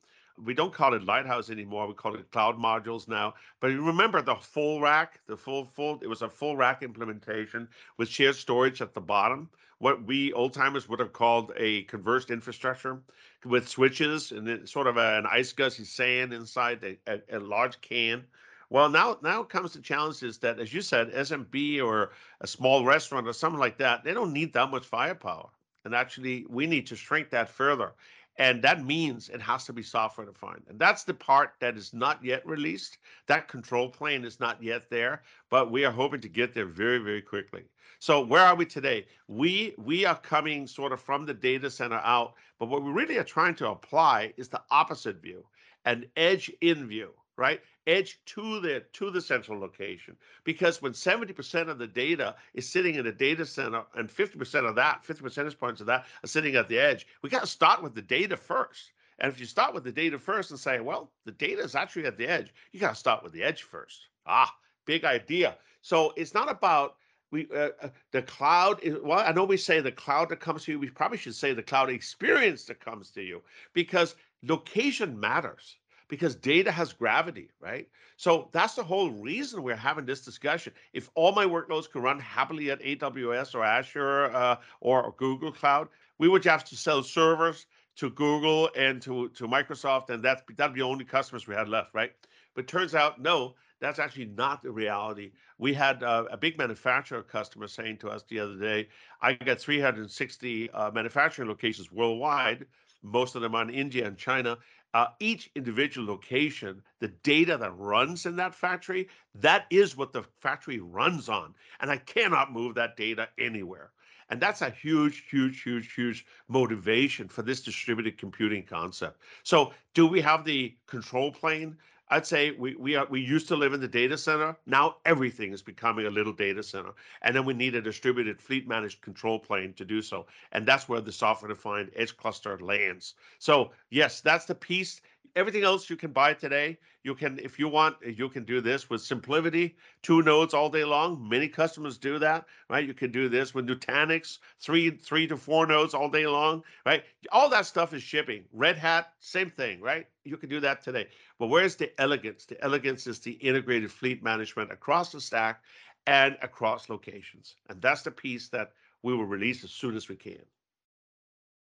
we 0.42 0.54
don't 0.54 0.72
call 0.72 0.94
it 0.94 1.04
Lighthouse 1.04 1.50
anymore. 1.50 1.86
We 1.86 1.94
call 1.94 2.14
it 2.14 2.30
cloud 2.30 2.58
modules 2.58 3.08
now. 3.08 3.34
But 3.60 3.68
remember 3.68 4.22
the 4.22 4.34
full 4.34 4.80
rack, 4.80 5.20
the 5.26 5.36
full 5.36 5.66
full. 5.66 5.98
It 6.02 6.08
was 6.08 6.22
a 6.22 6.28
full 6.28 6.56
rack 6.56 6.82
implementation 6.82 7.68
with 7.96 8.08
shared 8.08 8.36
storage 8.36 8.80
at 8.80 8.94
the 8.94 9.00
bottom. 9.00 9.50
What 9.78 10.04
we 10.04 10.32
old 10.32 10.52
timers 10.54 10.88
would 10.88 11.00
have 11.00 11.12
called 11.12 11.52
a 11.56 11.82
converged 11.84 12.30
infrastructure 12.30 13.02
with 13.44 13.68
switches 13.68 14.30
and 14.30 14.46
then 14.46 14.66
sort 14.66 14.86
of 14.86 14.96
a, 14.96 15.18
an 15.18 15.24
iSCSI 15.24 15.86
SAN 15.86 16.32
inside 16.32 16.84
a, 16.84 17.12
a, 17.12 17.38
a 17.38 17.40
large 17.40 17.80
can. 17.80 18.24
Well, 18.70 18.88
now 18.88 19.18
now 19.22 19.42
comes 19.42 19.74
the 19.74 19.80
challenges 19.80 20.38
that, 20.38 20.58
as 20.58 20.72
you 20.72 20.80
said, 20.80 21.12
SMB 21.12 21.84
or 21.84 22.12
a 22.40 22.46
small 22.46 22.84
restaurant 22.84 23.28
or 23.28 23.32
something 23.34 23.60
like 23.60 23.78
that, 23.78 24.02
they 24.04 24.14
don't 24.14 24.32
need 24.32 24.54
that 24.54 24.70
much 24.70 24.86
firepower. 24.86 25.50
And 25.84 25.94
actually, 25.94 26.46
we 26.48 26.66
need 26.66 26.86
to 26.86 26.96
shrink 26.96 27.30
that 27.30 27.50
further. 27.50 27.92
And 28.38 28.62
that 28.62 28.84
means 28.84 29.28
it 29.28 29.42
has 29.42 29.64
to 29.66 29.72
be 29.72 29.82
software 29.82 30.26
defined. 30.26 30.62
And 30.68 30.78
that's 30.78 31.04
the 31.04 31.14
part 31.14 31.52
that 31.60 31.76
is 31.76 31.92
not 31.92 32.24
yet 32.24 32.46
released. 32.46 32.98
That 33.26 33.48
control 33.48 33.88
plane 33.90 34.24
is 34.24 34.40
not 34.40 34.62
yet 34.62 34.88
there, 34.88 35.22
but 35.50 35.70
we 35.70 35.84
are 35.84 35.92
hoping 35.92 36.20
to 36.22 36.28
get 36.28 36.54
there 36.54 36.66
very, 36.66 36.98
very 36.98 37.20
quickly. 37.20 37.64
So 37.98 38.24
where 38.24 38.42
are 38.42 38.56
we 38.56 38.64
today? 38.66 39.06
We 39.28 39.74
we 39.78 40.04
are 40.04 40.16
coming 40.16 40.66
sort 40.66 40.92
of 40.92 41.00
from 41.00 41.24
the 41.24 41.34
data 41.34 41.70
center 41.70 42.00
out, 42.02 42.34
but 42.58 42.68
what 42.68 42.82
we 42.82 42.90
really 42.90 43.18
are 43.18 43.24
trying 43.24 43.54
to 43.56 43.68
apply 43.68 44.32
is 44.36 44.48
the 44.48 44.62
opposite 44.70 45.22
view, 45.22 45.44
an 45.84 46.06
edge 46.16 46.50
in 46.62 46.88
view, 46.88 47.10
right? 47.36 47.60
Edge 47.86 48.20
to 48.26 48.60
the 48.60 48.82
to 48.92 49.10
the 49.10 49.20
central 49.20 49.58
location 49.58 50.16
because 50.44 50.80
when 50.80 50.92
70% 50.92 51.68
of 51.68 51.78
the 51.78 51.86
data 51.86 52.34
is 52.54 52.68
sitting 52.68 52.94
in 52.94 53.06
a 53.06 53.12
data 53.12 53.44
center 53.44 53.82
and 53.96 54.08
50% 54.08 54.68
of 54.68 54.74
that 54.76 55.04
50 55.04 55.22
percentage 55.22 55.58
points 55.58 55.80
of 55.80 55.86
that 55.88 56.06
are 56.22 56.28
sitting 56.28 56.54
at 56.56 56.68
the 56.68 56.78
edge 56.78 57.06
we 57.22 57.30
got 57.30 57.40
to 57.40 57.46
start 57.46 57.82
with 57.82 57.94
the 57.94 58.02
data 58.02 58.36
first. 58.36 58.92
And 59.18 59.32
if 59.32 59.38
you 59.38 59.46
start 59.46 59.74
with 59.74 59.84
the 59.84 59.92
data 59.92 60.18
first 60.18 60.50
and 60.50 60.60
say 60.60 60.80
well 60.80 61.10
the 61.24 61.32
data 61.32 61.62
is 61.62 61.74
actually 61.74 62.06
at 62.06 62.16
the 62.16 62.28
edge 62.28 62.54
you 62.72 62.80
got 62.80 62.90
to 62.90 63.00
start 63.00 63.22
with 63.22 63.32
the 63.32 63.42
edge 63.42 63.62
first. 63.62 64.06
Ah 64.26 64.54
big 64.84 65.04
idea. 65.04 65.56
So 65.80 66.12
it's 66.16 66.34
not 66.34 66.50
about 66.50 66.96
we 67.30 67.48
uh, 67.54 67.70
uh, 67.82 67.88
the 68.12 68.22
cloud 68.22 68.78
is, 68.82 68.96
well 69.02 69.20
i 69.20 69.32
know 69.32 69.44
we 69.44 69.56
say 69.56 69.80
the 69.80 69.90
cloud 69.90 70.28
that 70.28 70.38
comes 70.38 70.64
to 70.64 70.72
you 70.72 70.78
we 70.78 70.90
probably 70.90 71.18
should 71.18 71.34
say 71.34 71.52
the 71.52 71.62
cloud 71.62 71.88
experience 71.90 72.64
that 72.64 72.78
comes 72.78 73.10
to 73.10 73.22
you 73.22 73.42
because 73.72 74.14
location 74.42 75.18
matters 75.18 75.78
because 76.12 76.34
data 76.34 76.70
has 76.70 76.92
gravity, 76.92 77.48
right? 77.58 77.88
So 78.18 78.50
that's 78.52 78.74
the 78.74 78.84
whole 78.84 79.10
reason 79.12 79.62
we're 79.62 79.74
having 79.74 80.04
this 80.04 80.20
discussion. 80.20 80.74
If 80.92 81.08
all 81.14 81.32
my 81.32 81.46
workloads 81.46 81.90
can 81.90 82.02
run 82.02 82.20
happily 82.20 82.70
at 82.70 82.82
AWS 82.82 83.54
or 83.54 83.64
Azure 83.64 84.24
uh, 84.26 84.56
or 84.82 85.14
Google 85.16 85.50
Cloud, 85.50 85.88
we 86.18 86.28
would 86.28 86.44
have 86.44 86.66
to 86.66 86.76
sell 86.76 87.02
servers 87.02 87.64
to 87.96 88.10
Google 88.10 88.68
and 88.76 89.00
to, 89.00 89.30
to 89.30 89.48
Microsoft, 89.48 90.10
and 90.10 90.22
that's 90.22 90.42
that'd 90.54 90.74
be 90.74 90.80
the 90.80 90.86
only 90.86 91.06
customers 91.06 91.46
we 91.46 91.54
had 91.54 91.70
left, 91.70 91.94
right? 91.94 92.12
But 92.54 92.66
turns 92.68 92.94
out, 92.94 93.18
no, 93.18 93.54
that's 93.80 93.98
actually 93.98 94.26
not 94.26 94.62
the 94.62 94.70
reality. 94.70 95.32
We 95.56 95.72
had 95.72 96.02
uh, 96.02 96.24
a 96.30 96.36
big 96.36 96.58
manufacturer 96.58 97.22
customer 97.22 97.68
saying 97.68 97.96
to 97.98 98.10
us 98.10 98.22
the 98.28 98.38
other 98.38 98.56
day, 98.56 98.88
I 99.22 99.32
got 99.32 99.60
360 99.60 100.70
uh, 100.72 100.90
manufacturing 100.90 101.48
locations 101.48 101.90
worldwide, 101.90 102.66
most 103.02 103.34
of 103.34 103.40
them 103.40 103.54
on 103.54 103.70
India 103.70 104.06
and 104.06 104.18
China, 104.18 104.58
uh, 104.94 105.06
each 105.20 105.50
individual 105.54 106.06
location, 106.06 106.82
the 107.00 107.08
data 107.08 107.56
that 107.56 107.76
runs 107.76 108.26
in 108.26 108.36
that 108.36 108.54
factory, 108.54 109.08
that 109.34 109.66
is 109.70 109.96
what 109.96 110.12
the 110.12 110.22
factory 110.40 110.80
runs 110.80 111.28
on. 111.28 111.54
And 111.80 111.90
I 111.90 111.96
cannot 111.96 112.52
move 112.52 112.74
that 112.74 112.96
data 112.96 113.28
anywhere. 113.38 113.90
And 114.32 114.40
that's 114.40 114.62
a 114.62 114.70
huge, 114.70 115.28
huge, 115.28 115.60
huge, 115.60 115.92
huge 115.92 116.24
motivation 116.48 117.28
for 117.28 117.42
this 117.42 117.60
distributed 117.60 118.16
computing 118.16 118.62
concept. 118.62 119.20
So, 119.42 119.74
do 119.92 120.06
we 120.06 120.22
have 120.22 120.46
the 120.46 120.74
control 120.86 121.30
plane? 121.30 121.76
I'd 122.08 122.26
say 122.26 122.52
we 122.52 122.74
we 122.76 122.96
are, 122.96 123.06
we 123.10 123.20
used 123.20 123.46
to 123.48 123.56
live 123.56 123.74
in 123.74 123.80
the 123.82 123.88
data 123.88 124.16
center. 124.16 124.56
Now 124.64 124.96
everything 125.04 125.52
is 125.52 125.60
becoming 125.60 126.06
a 126.06 126.10
little 126.10 126.32
data 126.32 126.62
center, 126.62 126.92
and 127.20 127.36
then 127.36 127.44
we 127.44 127.52
need 127.52 127.74
a 127.74 127.82
distributed 127.82 128.40
fleet 128.40 128.66
managed 128.66 129.02
control 129.02 129.38
plane 129.38 129.74
to 129.74 129.84
do 129.84 130.00
so, 130.00 130.24
and 130.52 130.66
that's 130.66 130.88
where 130.88 131.02
the 131.02 131.12
software 131.12 131.50
defined 131.50 131.90
edge 131.94 132.16
cluster 132.16 132.58
lands. 132.58 133.12
So 133.38 133.72
yes, 133.90 134.22
that's 134.22 134.46
the 134.46 134.54
piece 134.54 135.02
everything 135.34 135.64
else 135.64 135.88
you 135.88 135.96
can 135.96 136.12
buy 136.12 136.34
today. 136.34 136.78
You 137.04 137.14
can, 137.14 137.38
if 137.40 137.58
you 137.58 137.68
want, 137.68 137.96
eh, 138.04 138.12
you 138.16 138.28
can 138.28 138.44
do 138.44 138.60
this 138.60 138.88
with 138.88 139.00
SimpliVity, 139.00 139.74
two 140.02 140.22
nodes 140.22 140.54
all 140.54 140.68
day 140.68 140.84
long. 140.84 141.28
Many 141.28 141.48
customers 141.48 141.98
do 141.98 142.18
that, 142.18 142.46
right? 142.68 142.86
You 142.86 142.94
can 142.94 143.10
do 143.10 143.28
this 143.28 143.54
with 143.54 143.66
Nutanix, 143.66 144.38
three, 144.60 144.90
three 144.90 145.26
to 145.26 145.36
four 145.36 145.66
nodes 145.66 145.94
all 145.94 146.08
day 146.08 146.26
long, 146.26 146.62
right? 146.86 147.04
All 147.30 147.48
that 147.48 147.66
stuff 147.66 147.92
is 147.92 148.02
shipping. 148.02 148.44
Red 148.52 148.78
Hat, 148.78 149.12
same 149.20 149.50
thing, 149.50 149.80
right? 149.80 150.06
You 150.24 150.36
can 150.36 150.48
do 150.48 150.60
that 150.60 150.82
today. 150.82 151.08
But 151.38 151.48
where's 151.48 151.76
the 151.76 151.92
elegance? 152.00 152.44
The 152.44 152.62
elegance 152.62 153.06
is 153.06 153.18
the 153.18 153.32
integrated 153.32 153.90
fleet 153.90 154.22
management 154.22 154.70
across 154.70 155.12
the 155.12 155.20
stack 155.20 155.62
and 156.06 156.36
across 156.42 156.88
locations. 156.88 157.56
And 157.68 157.80
that's 157.80 158.02
the 158.02 158.10
piece 158.10 158.48
that 158.48 158.72
we 159.02 159.14
will 159.14 159.24
release 159.24 159.64
as 159.64 159.70
soon 159.70 159.96
as 159.96 160.08
we 160.08 160.16
can. 160.16 160.42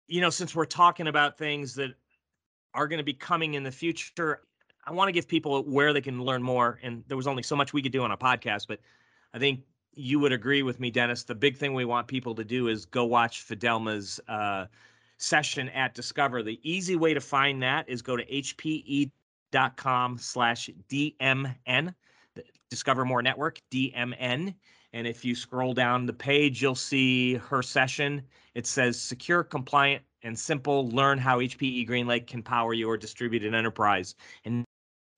You 0.06 0.22
know, 0.22 0.30
since 0.30 0.54
we're 0.54 0.64
talking 0.64 1.06
about 1.06 1.36
things 1.36 1.74
that 1.74 1.94
are 2.74 2.88
going 2.88 2.98
to 2.98 3.04
be 3.04 3.14
coming 3.14 3.54
in 3.54 3.62
the 3.62 3.70
future. 3.70 4.42
I 4.86 4.92
want 4.92 5.08
to 5.08 5.12
give 5.12 5.28
people 5.28 5.62
where 5.64 5.92
they 5.92 6.00
can 6.00 6.22
learn 6.22 6.42
more. 6.42 6.78
And 6.82 7.04
there 7.08 7.16
was 7.16 7.26
only 7.26 7.42
so 7.42 7.56
much 7.56 7.72
we 7.72 7.82
could 7.82 7.92
do 7.92 8.02
on 8.02 8.10
a 8.10 8.16
podcast, 8.16 8.66
but 8.68 8.80
I 9.34 9.38
think 9.38 9.60
you 9.94 10.18
would 10.20 10.32
agree 10.32 10.62
with 10.62 10.80
me, 10.80 10.90
Dennis. 10.90 11.24
The 11.24 11.34
big 11.34 11.56
thing 11.56 11.74
we 11.74 11.84
want 11.84 12.06
people 12.06 12.34
to 12.36 12.44
do 12.44 12.68
is 12.68 12.84
go 12.84 13.04
watch 13.04 13.44
Fidelma's 13.46 14.20
uh, 14.28 14.66
session 15.18 15.68
at 15.70 15.94
Discover. 15.94 16.42
The 16.42 16.60
easy 16.62 16.96
way 16.96 17.14
to 17.14 17.20
find 17.20 17.62
that 17.62 17.88
is 17.88 18.00
go 18.00 18.16
to 18.16 18.24
hpe.com 18.24 20.18
slash 20.18 20.70
DMN, 20.88 21.94
Discover 22.70 23.04
More 23.04 23.22
Network, 23.22 23.60
DMN. 23.70 24.54
And 24.92 25.06
if 25.06 25.24
you 25.24 25.34
scroll 25.34 25.74
down 25.74 26.06
the 26.06 26.12
page, 26.12 26.62
you'll 26.62 26.74
see 26.74 27.34
her 27.34 27.62
session. 27.62 28.22
It 28.54 28.66
says 28.66 29.00
secure, 29.00 29.44
compliant, 29.44 30.02
and 30.22 30.38
simple. 30.38 30.88
Learn 30.88 31.18
how 31.18 31.38
HPE 31.38 31.88
GreenLake 31.88 32.26
can 32.26 32.42
power 32.42 32.72
your 32.72 32.96
distributed 32.96 33.54
enterprise. 33.54 34.14
And 34.44 34.64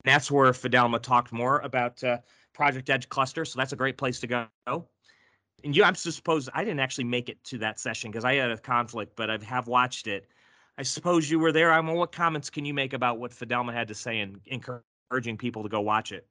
that's 0.04 0.30
where 0.30 0.50
Fidelma 0.52 1.00
talked 1.00 1.32
more 1.32 1.60
about 1.60 2.02
uh, 2.02 2.18
Project 2.54 2.90
Edge 2.90 3.08
Cluster. 3.08 3.44
So 3.44 3.58
that's 3.58 3.72
a 3.72 3.76
great 3.76 3.96
place 3.96 4.20
to 4.20 4.26
go. 4.26 4.48
And 5.62 5.76
you, 5.76 5.84
I'm 5.84 5.94
supposed 5.94 6.48
I 6.54 6.64
didn't 6.64 6.80
actually 6.80 7.04
make 7.04 7.28
it 7.28 7.42
to 7.44 7.58
that 7.58 7.78
session 7.78 8.10
because 8.10 8.24
I 8.24 8.34
had 8.34 8.50
a 8.50 8.58
conflict, 8.58 9.14
but 9.16 9.30
I 9.30 9.38
have 9.44 9.66
watched 9.66 10.06
it. 10.06 10.26
I 10.78 10.82
suppose 10.82 11.30
you 11.30 11.38
were 11.38 11.52
there. 11.52 11.72
I 11.72 11.82
mean, 11.82 11.96
what 11.96 12.12
comments 12.12 12.48
can 12.48 12.64
you 12.64 12.72
make 12.72 12.94
about 12.94 13.18
what 13.18 13.32
Fidelma 13.32 13.72
had 13.72 13.88
to 13.88 13.94
say 13.94 14.20
and 14.20 14.40
encouraging 14.46 15.36
people 15.36 15.62
to 15.62 15.68
go 15.68 15.80
watch 15.80 16.12
it? 16.12 16.26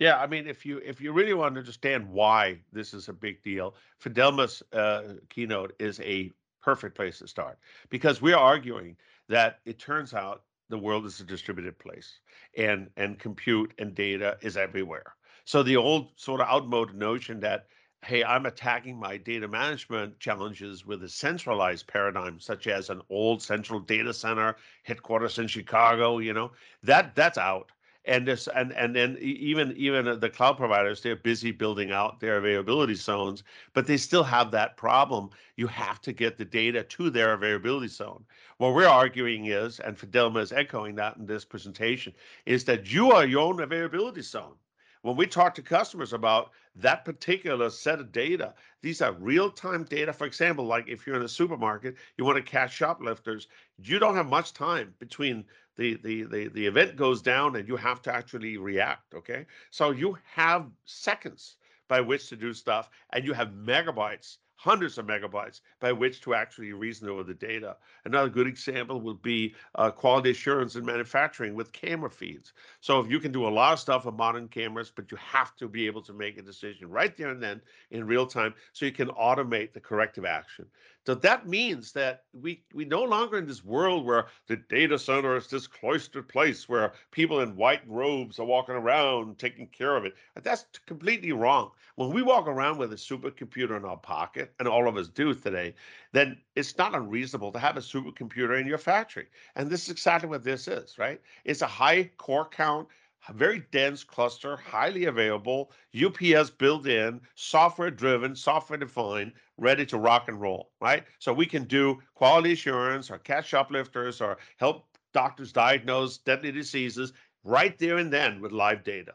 Yeah, 0.00 0.18
I 0.18 0.26
mean, 0.26 0.48
if 0.48 0.64
you 0.64 0.78
if 0.78 1.00
you 1.00 1.12
really 1.12 1.34
want 1.34 1.54
to 1.54 1.60
understand 1.60 2.08
why 2.08 2.60
this 2.72 2.94
is 2.94 3.08
a 3.08 3.12
big 3.12 3.42
deal, 3.42 3.74
Fidelma's 4.02 4.62
uh, 4.72 5.14
keynote 5.28 5.74
is 5.78 6.00
a 6.00 6.32
perfect 6.62 6.94
place 6.96 7.18
to 7.18 7.28
start 7.28 7.58
because 7.88 8.20
we're 8.20 8.36
arguing 8.36 8.96
that 9.28 9.60
it 9.64 9.78
turns 9.78 10.14
out 10.14 10.42
the 10.68 10.78
world 10.78 11.04
is 11.04 11.20
a 11.20 11.24
distributed 11.24 11.78
place 11.78 12.20
and 12.56 12.88
and 12.96 13.18
compute 13.18 13.72
and 13.78 13.94
data 13.94 14.38
is 14.40 14.56
everywhere. 14.56 15.14
So 15.44 15.62
the 15.62 15.76
old 15.76 16.12
sort 16.16 16.40
of 16.40 16.48
outmoded 16.48 16.94
notion 16.94 17.40
that 17.40 17.66
hey 18.02 18.24
i'm 18.24 18.46
attacking 18.46 18.98
my 18.98 19.16
data 19.16 19.46
management 19.46 20.18
challenges 20.20 20.86
with 20.86 21.02
a 21.02 21.08
centralized 21.08 21.86
paradigm 21.86 22.40
such 22.40 22.66
as 22.66 22.88
an 22.88 23.02
old 23.10 23.42
central 23.42 23.78
data 23.78 24.12
center 24.14 24.56
headquarters 24.84 25.38
in 25.38 25.46
chicago 25.46 26.18
you 26.18 26.32
know 26.32 26.50
that 26.82 27.14
that's 27.14 27.36
out 27.36 27.70
and 28.06 28.26
this 28.26 28.48
and 28.54 28.72
and 28.72 28.96
then 28.96 29.18
even 29.20 29.72
even 29.76 30.08
uh, 30.08 30.14
the 30.14 30.30
cloud 30.30 30.56
providers 30.56 31.02
they're 31.02 31.16
busy 31.16 31.50
building 31.50 31.92
out 31.92 32.18
their 32.18 32.38
availability 32.38 32.94
zones 32.94 33.42
but 33.74 33.86
they 33.86 33.96
still 33.96 34.24
have 34.24 34.50
that 34.50 34.76
problem. 34.76 35.30
You 35.56 35.66
have 35.66 36.00
to 36.02 36.12
get 36.12 36.38
the 36.38 36.44
data 36.44 36.82
to 36.82 37.10
their 37.10 37.34
availability 37.34 37.88
zone. 37.88 38.24
What 38.56 38.74
we're 38.74 38.86
arguing 38.86 39.46
is 39.46 39.80
and 39.80 39.98
fidelma 39.98 40.40
is 40.40 40.52
echoing 40.52 40.94
that 40.96 41.16
in 41.16 41.26
this 41.26 41.44
presentation 41.44 42.14
is 42.46 42.64
that 42.64 42.92
you 42.92 43.12
are 43.12 43.26
your 43.26 43.42
own 43.42 43.60
availability 43.60 44.22
zone. 44.22 44.54
When 45.02 45.16
we 45.16 45.26
talk 45.26 45.54
to 45.54 45.62
customers 45.62 46.12
about 46.12 46.50
that 46.76 47.04
particular 47.06 47.70
set 47.70 48.00
of 48.00 48.12
data, 48.12 48.54
these 48.82 49.00
are 49.00 49.12
real 49.12 49.50
time 49.50 49.84
data. 49.84 50.12
For 50.12 50.26
example, 50.26 50.66
like 50.66 50.88
if 50.88 51.06
you're 51.06 51.16
in 51.16 51.22
a 51.22 51.28
supermarket, 51.28 51.96
you 52.16 52.24
want 52.24 52.36
to 52.36 52.42
catch 52.42 52.74
shoplifters, 52.74 53.48
you 53.78 53.98
don't 53.98 54.14
have 54.16 54.28
much 54.28 54.52
time 54.52 54.94
between 54.98 55.44
the, 55.80 55.98
the, 56.04 56.24
the, 56.24 56.48
the 56.48 56.66
event 56.66 56.94
goes 56.94 57.22
down 57.22 57.56
and 57.56 57.66
you 57.66 57.74
have 57.74 58.02
to 58.02 58.14
actually 58.14 58.58
react. 58.58 59.14
Okay. 59.14 59.46
So 59.70 59.92
you 59.92 60.18
have 60.30 60.66
seconds 60.84 61.56
by 61.88 62.02
which 62.02 62.28
to 62.28 62.36
do 62.36 62.52
stuff 62.52 62.90
and 63.14 63.24
you 63.24 63.32
have 63.32 63.48
megabytes 63.48 64.36
hundreds 64.60 64.98
of 64.98 65.06
megabytes 65.06 65.62
by 65.80 65.90
which 65.90 66.20
to 66.20 66.34
actually 66.34 66.70
reason 66.74 67.08
over 67.08 67.22
the 67.22 67.32
data. 67.32 67.78
Another 68.04 68.28
good 68.28 68.46
example 68.46 69.00
would 69.00 69.22
be 69.22 69.54
uh, 69.76 69.90
quality 69.90 70.32
assurance 70.32 70.76
in 70.76 70.84
manufacturing 70.84 71.54
with 71.54 71.72
camera 71.72 72.10
feeds. 72.10 72.52
So 72.82 73.00
if 73.00 73.10
you 73.10 73.20
can 73.20 73.32
do 73.32 73.46
a 73.46 73.48
lot 73.48 73.72
of 73.72 73.80
stuff 73.80 74.06
on 74.06 74.18
modern 74.18 74.48
cameras, 74.48 74.92
but 74.94 75.10
you 75.10 75.16
have 75.16 75.56
to 75.56 75.66
be 75.66 75.86
able 75.86 76.02
to 76.02 76.12
make 76.12 76.36
a 76.36 76.42
decision 76.42 76.90
right 76.90 77.16
there 77.16 77.30
and 77.30 77.42
then 77.42 77.62
in 77.90 78.06
real 78.06 78.26
time 78.26 78.52
so 78.74 78.84
you 78.84 78.92
can 78.92 79.08
automate 79.08 79.72
the 79.72 79.80
corrective 79.80 80.26
action. 80.26 80.66
So 81.06 81.14
that 81.14 81.48
means 81.48 81.92
that 81.92 82.24
we 82.32 82.62
we 82.74 82.84
no 82.84 83.02
longer 83.02 83.38
in 83.38 83.46
this 83.46 83.64
world 83.64 84.04
where 84.04 84.26
the 84.48 84.56
data 84.56 84.98
center 84.98 85.34
is 85.36 85.46
this 85.46 85.66
cloistered 85.66 86.28
place 86.28 86.68
where 86.68 86.92
people 87.10 87.40
in 87.40 87.56
white 87.56 87.82
robes 87.88 88.38
are 88.38 88.44
walking 88.44 88.74
around 88.74 89.38
taking 89.38 89.66
care 89.68 89.96
of 89.96 90.04
it. 90.04 90.14
That's 90.42 90.66
completely 90.86 91.32
wrong. 91.32 91.70
When 91.96 92.12
we 92.12 92.22
walk 92.22 92.46
around 92.46 92.78
with 92.78 92.92
a 92.92 92.96
supercomputer 92.96 93.76
in 93.76 93.84
our 93.84 93.96
pocket, 93.96 94.52
and 94.58 94.68
all 94.68 94.88
of 94.88 94.96
us 94.96 95.08
do 95.08 95.34
today, 95.34 95.74
then 96.12 96.38
it's 96.54 96.76
not 96.76 96.94
unreasonable 96.94 97.52
to 97.52 97.58
have 97.58 97.76
a 97.76 97.80
supercomputer 97.80 98.60
in 98.60 98.66
your 98.66 98.78
factory. 98.78 99.28
And 99.56 99.70
this 99.70 99.84
is 99.84 99.90
exactly 99.90 100.28
what 100.28 100.44
this 100.44 100.68
is, 100.68 100.98
right? 100.98 101.20
It's 101.44 101.62
a 101.62 101.66
high 101.66 102.10
core 102.18 102.48
count 102.48 102.88
very 103.32 103.64
dense 103.70 104.02
cluster, 104.02 104.56
highly 104.56 105.04
available, 105.04 105.72
UPS 105.94 106.50
built 106.50 106.86
in, 106.86 107.20
software 107.34 107.90
driven, 107.90 108.34
software 108.34 108.78
defined, 108.78 109.32
ready 109.58 109.84
to 109.86 109.98
rock 109.98 110.28
and 110.28 110.40
roll, 110.40 110.70
right? 110.80 111.04
So 111.18 111.32
we 111.32 111.46
can 111.46 111.64
do 111.64 111.98
quality 112.14 112.52
assurance 112.52 113.10
or 113.10 113.18
catch 113.18 113.48
shoplifters 113.48 114.20
or 114.20 114.38
help 114.56 114.86
doctors 115.12 115.52
diagnose 115.52 116.18
deadly 116.18 116.52
diseases 116.52 117.12
right 117.44 117.78
there 117.78 117.98
and 117.98 118.12
then 118.12 118.40
with 118.40 118.52
live 118.52 118.84
data. 118.84 119.12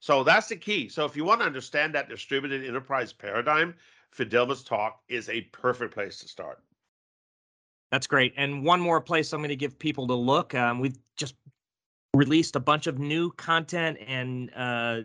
So 0.00 0.22
that's 0.22 0.48
the 0.48 0.56
key. 0.56 0.88
So 0.88 1.04
if 1.04 1.16
you 1.16 1.24
want 1.24 1.40
to 1.40 1.46
understand 1.46 1.94
that 1.94 2.08
distributed 2.08 2.64
enterprise 2.64 3.12
paradigm, 3.12 3.74
Fidelma's 4.16 4.62
talk 4.62 5.00
is 5.08 5.28
a 5.28 5.42
perfect 5.52 5.94
place 5.94 6.18
to 6.20 6.28
start. 6.28 6.62
That's 7.90 8.06
great. 8.06 8.34
And 8.36 8.64
one 8.64 8.80
more 8.80 9.00
place 9.00 9.32
I'm 9.32 9.40
going 9.40 9.48
to 9.48 9.56
give 9.56 9.78
people 9.78 10.06
to 10.08 10.14
look. 10.14 10.54
Um, 10.54 10.78
we've 10.78 10.98
just 11.16 11.34
released 12.18 12.56
a 12.56 12.60
bunch 12.60 12.88
of 12.88 12.98
new 12.98 13.30
content 13.32 13.96
and 14.04 14.50
uh, 14.50 15.02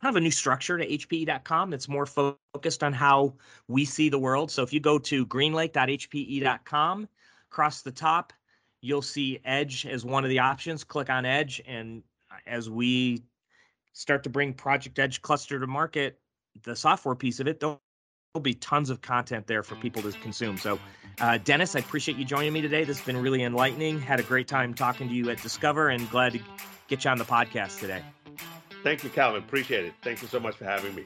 kind 0.00 0.14
of 0.14 0.16
a 0.16 0.20
new 0.20 0.30
structure 0.30 0.78
to 0.78 0.86
hpe.com 0.86 1.70
that's 1.70 1.88
more 1.88 2.06
focused 2.06 2.84
on 2.84 2.92
how 2.92 3.34
we 3.66 3.84
see 3.84 4.08
the 4.08 4.18
world. 4.18 4.50
So 4.50 4.62
if 4.62 4.72
you 4.72 4.78
go 4.78 4.98
to 5.00 5.26
greenlake.hpe.com, 5.26 7.08
across 7.50 7.82
the 7.82 7.90
top, 7.90 8.32
you'll 8.80 9.02
see 9.02 9.40
Edge 9.44 9.86
as 9.86 10.04
one 10.04 10.22
of 10.22 10.30
the 10.30 10.38
options. 10.38 10.84
Click 10.84 11.10
on 11.10 11.24
Edge, 11.24 11.60
and 11.66 12.02
as 12.46 12.70
we 12.70 13.22
start 13.92 14.22
to 14.24 14.30
bring 14.30 14.52
Project 14.52 14.98
Edge 14.98 15.22
Cluster 15.22 15.58
to 15.58 15.66
market, 15.66 16.20
the 16.62 16.76
software 16.76 17.14
piece 17.14 17.40
of 17.40 17.48
it, 17.48 17.58
there'll 17.58 17.80
be 18.40 18.54
tons 18.54 18.90
of 18.90 19.00
content 19.00 19.46
there 19.46 19.62
for 19.62 19.74
people 19.76 20.02
to 20.02 20.12
consume. 20.20 20.58
So, 20.58 20.78
uh, 21.20 21.38
Dennis, 21.38 21.76
I 21.76 21.80
appreciate 21.80 22.18
you 22.18 22.24
joining 22.24 22.52
me 22.52 22.60
today. 22.60 22.84
This 22.84 22.98
has 22.98 23.06
been 23.06 23.16
really 23.16 23.42
enlightening. 23.42 24.00
Had 24.00 24.20
a 24.20 24.22
great 24.22 24.48
time 24.48 24.74
talking 24.74 25.08
to 25.08 25.14
you 25.14 25.30
at 25.30 25.42
Discover, 25.42 25.88
and 25.88 26.08
glad 26.10 26.32
to 26.32 26.40
get 26.88 27.04
you 27.04 27.10
on 27.10 27.18
the 27.18 27.24
podcast 27.24 27.80
today. 27.80 28.02
Thank 28.82 29.02
you, 29.02 29.10
Calvin. 29.10 29.42
Appreciate 29.42 29.84
it. 29.84 29.94
Thank 30.02 30.22
you 30.22 30.28
so 30.28 30.38
much 30.38 30.56
for 30.56 30.64
having 30.64 30.94
me. 30.94 31.04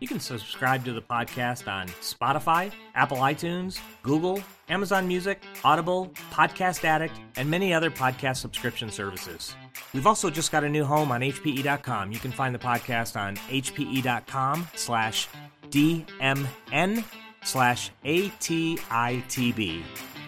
You 0.00 0.08
can 0.08 0.20
subscribe 0.20 0.84
to 0.84 0.92
the 0.92 1.00
podcast 1.00 1.70
on 1.70 1.88
Spotify, 1.88 2.70
Apple 2.94 3.18
iTunes, 3.18 3.80
Google, 4.02 4.42
Amazon 4.68 5.08
Music, 5.08 5.42
Audible, 5.64 6.12
Podcast 6.30 6.84
Addict, 6.84 7.14
and 7.36 7.50
many 7.50 7.72
other 7.72 7.90
podcast 7.90 8.36
subscription 8.36 8.90
services. 8.90 9.54
We've 9.94 10.06
also 10.06 10.28
just 10.28 10.52
got 10.52 10.64
a 10.64 10.68
new 10.68 10.84
home 10.84 11.10
on 11.12 11.22
hpe.com. 11.22 12.12
You 12.12 12.18
can 12.18 12.30
find 12.30 12.54
the 12.54 12.58
podcast 12.58 13.18
on 13.18 13.36
hpe.com 13.36 14.68
slash 14.74 15.28
DMN 15.70 17.04
slash 17.46 17.90
ATITB. 18.04 19.82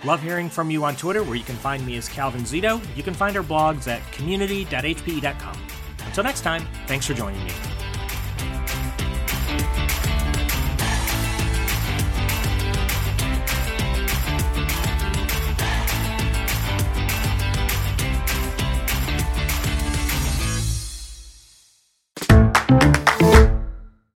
Love 0.04 0.22
hearing 0.22 0.48
from 0.48 0.70
you 0.70 0.85
on 0.85 0.94
Twitter, 0.96 1.22
where 1.22 1.35
you 1.35 1.44
can 1.44 1.57
find 1.57 1.85
me 1.85 1.96
as 1.96 2.09
Calvin 2.09 2.42
Zito. 2.42 2.81
You 2.96 3.02
can 3.02 3.14
find 3.14 3.37
our 3.37 3.42
blogs 3.42 3.88
at 3.88 4.00
community.hpe.com. 4.12 5.57
Until 6.07 6.24
next 6.24 6.42
time, 6.42 6.66
thanks 6.87 7.07
for 7.07 7.14
joining 7.14 7.44
me. 7.44 7.50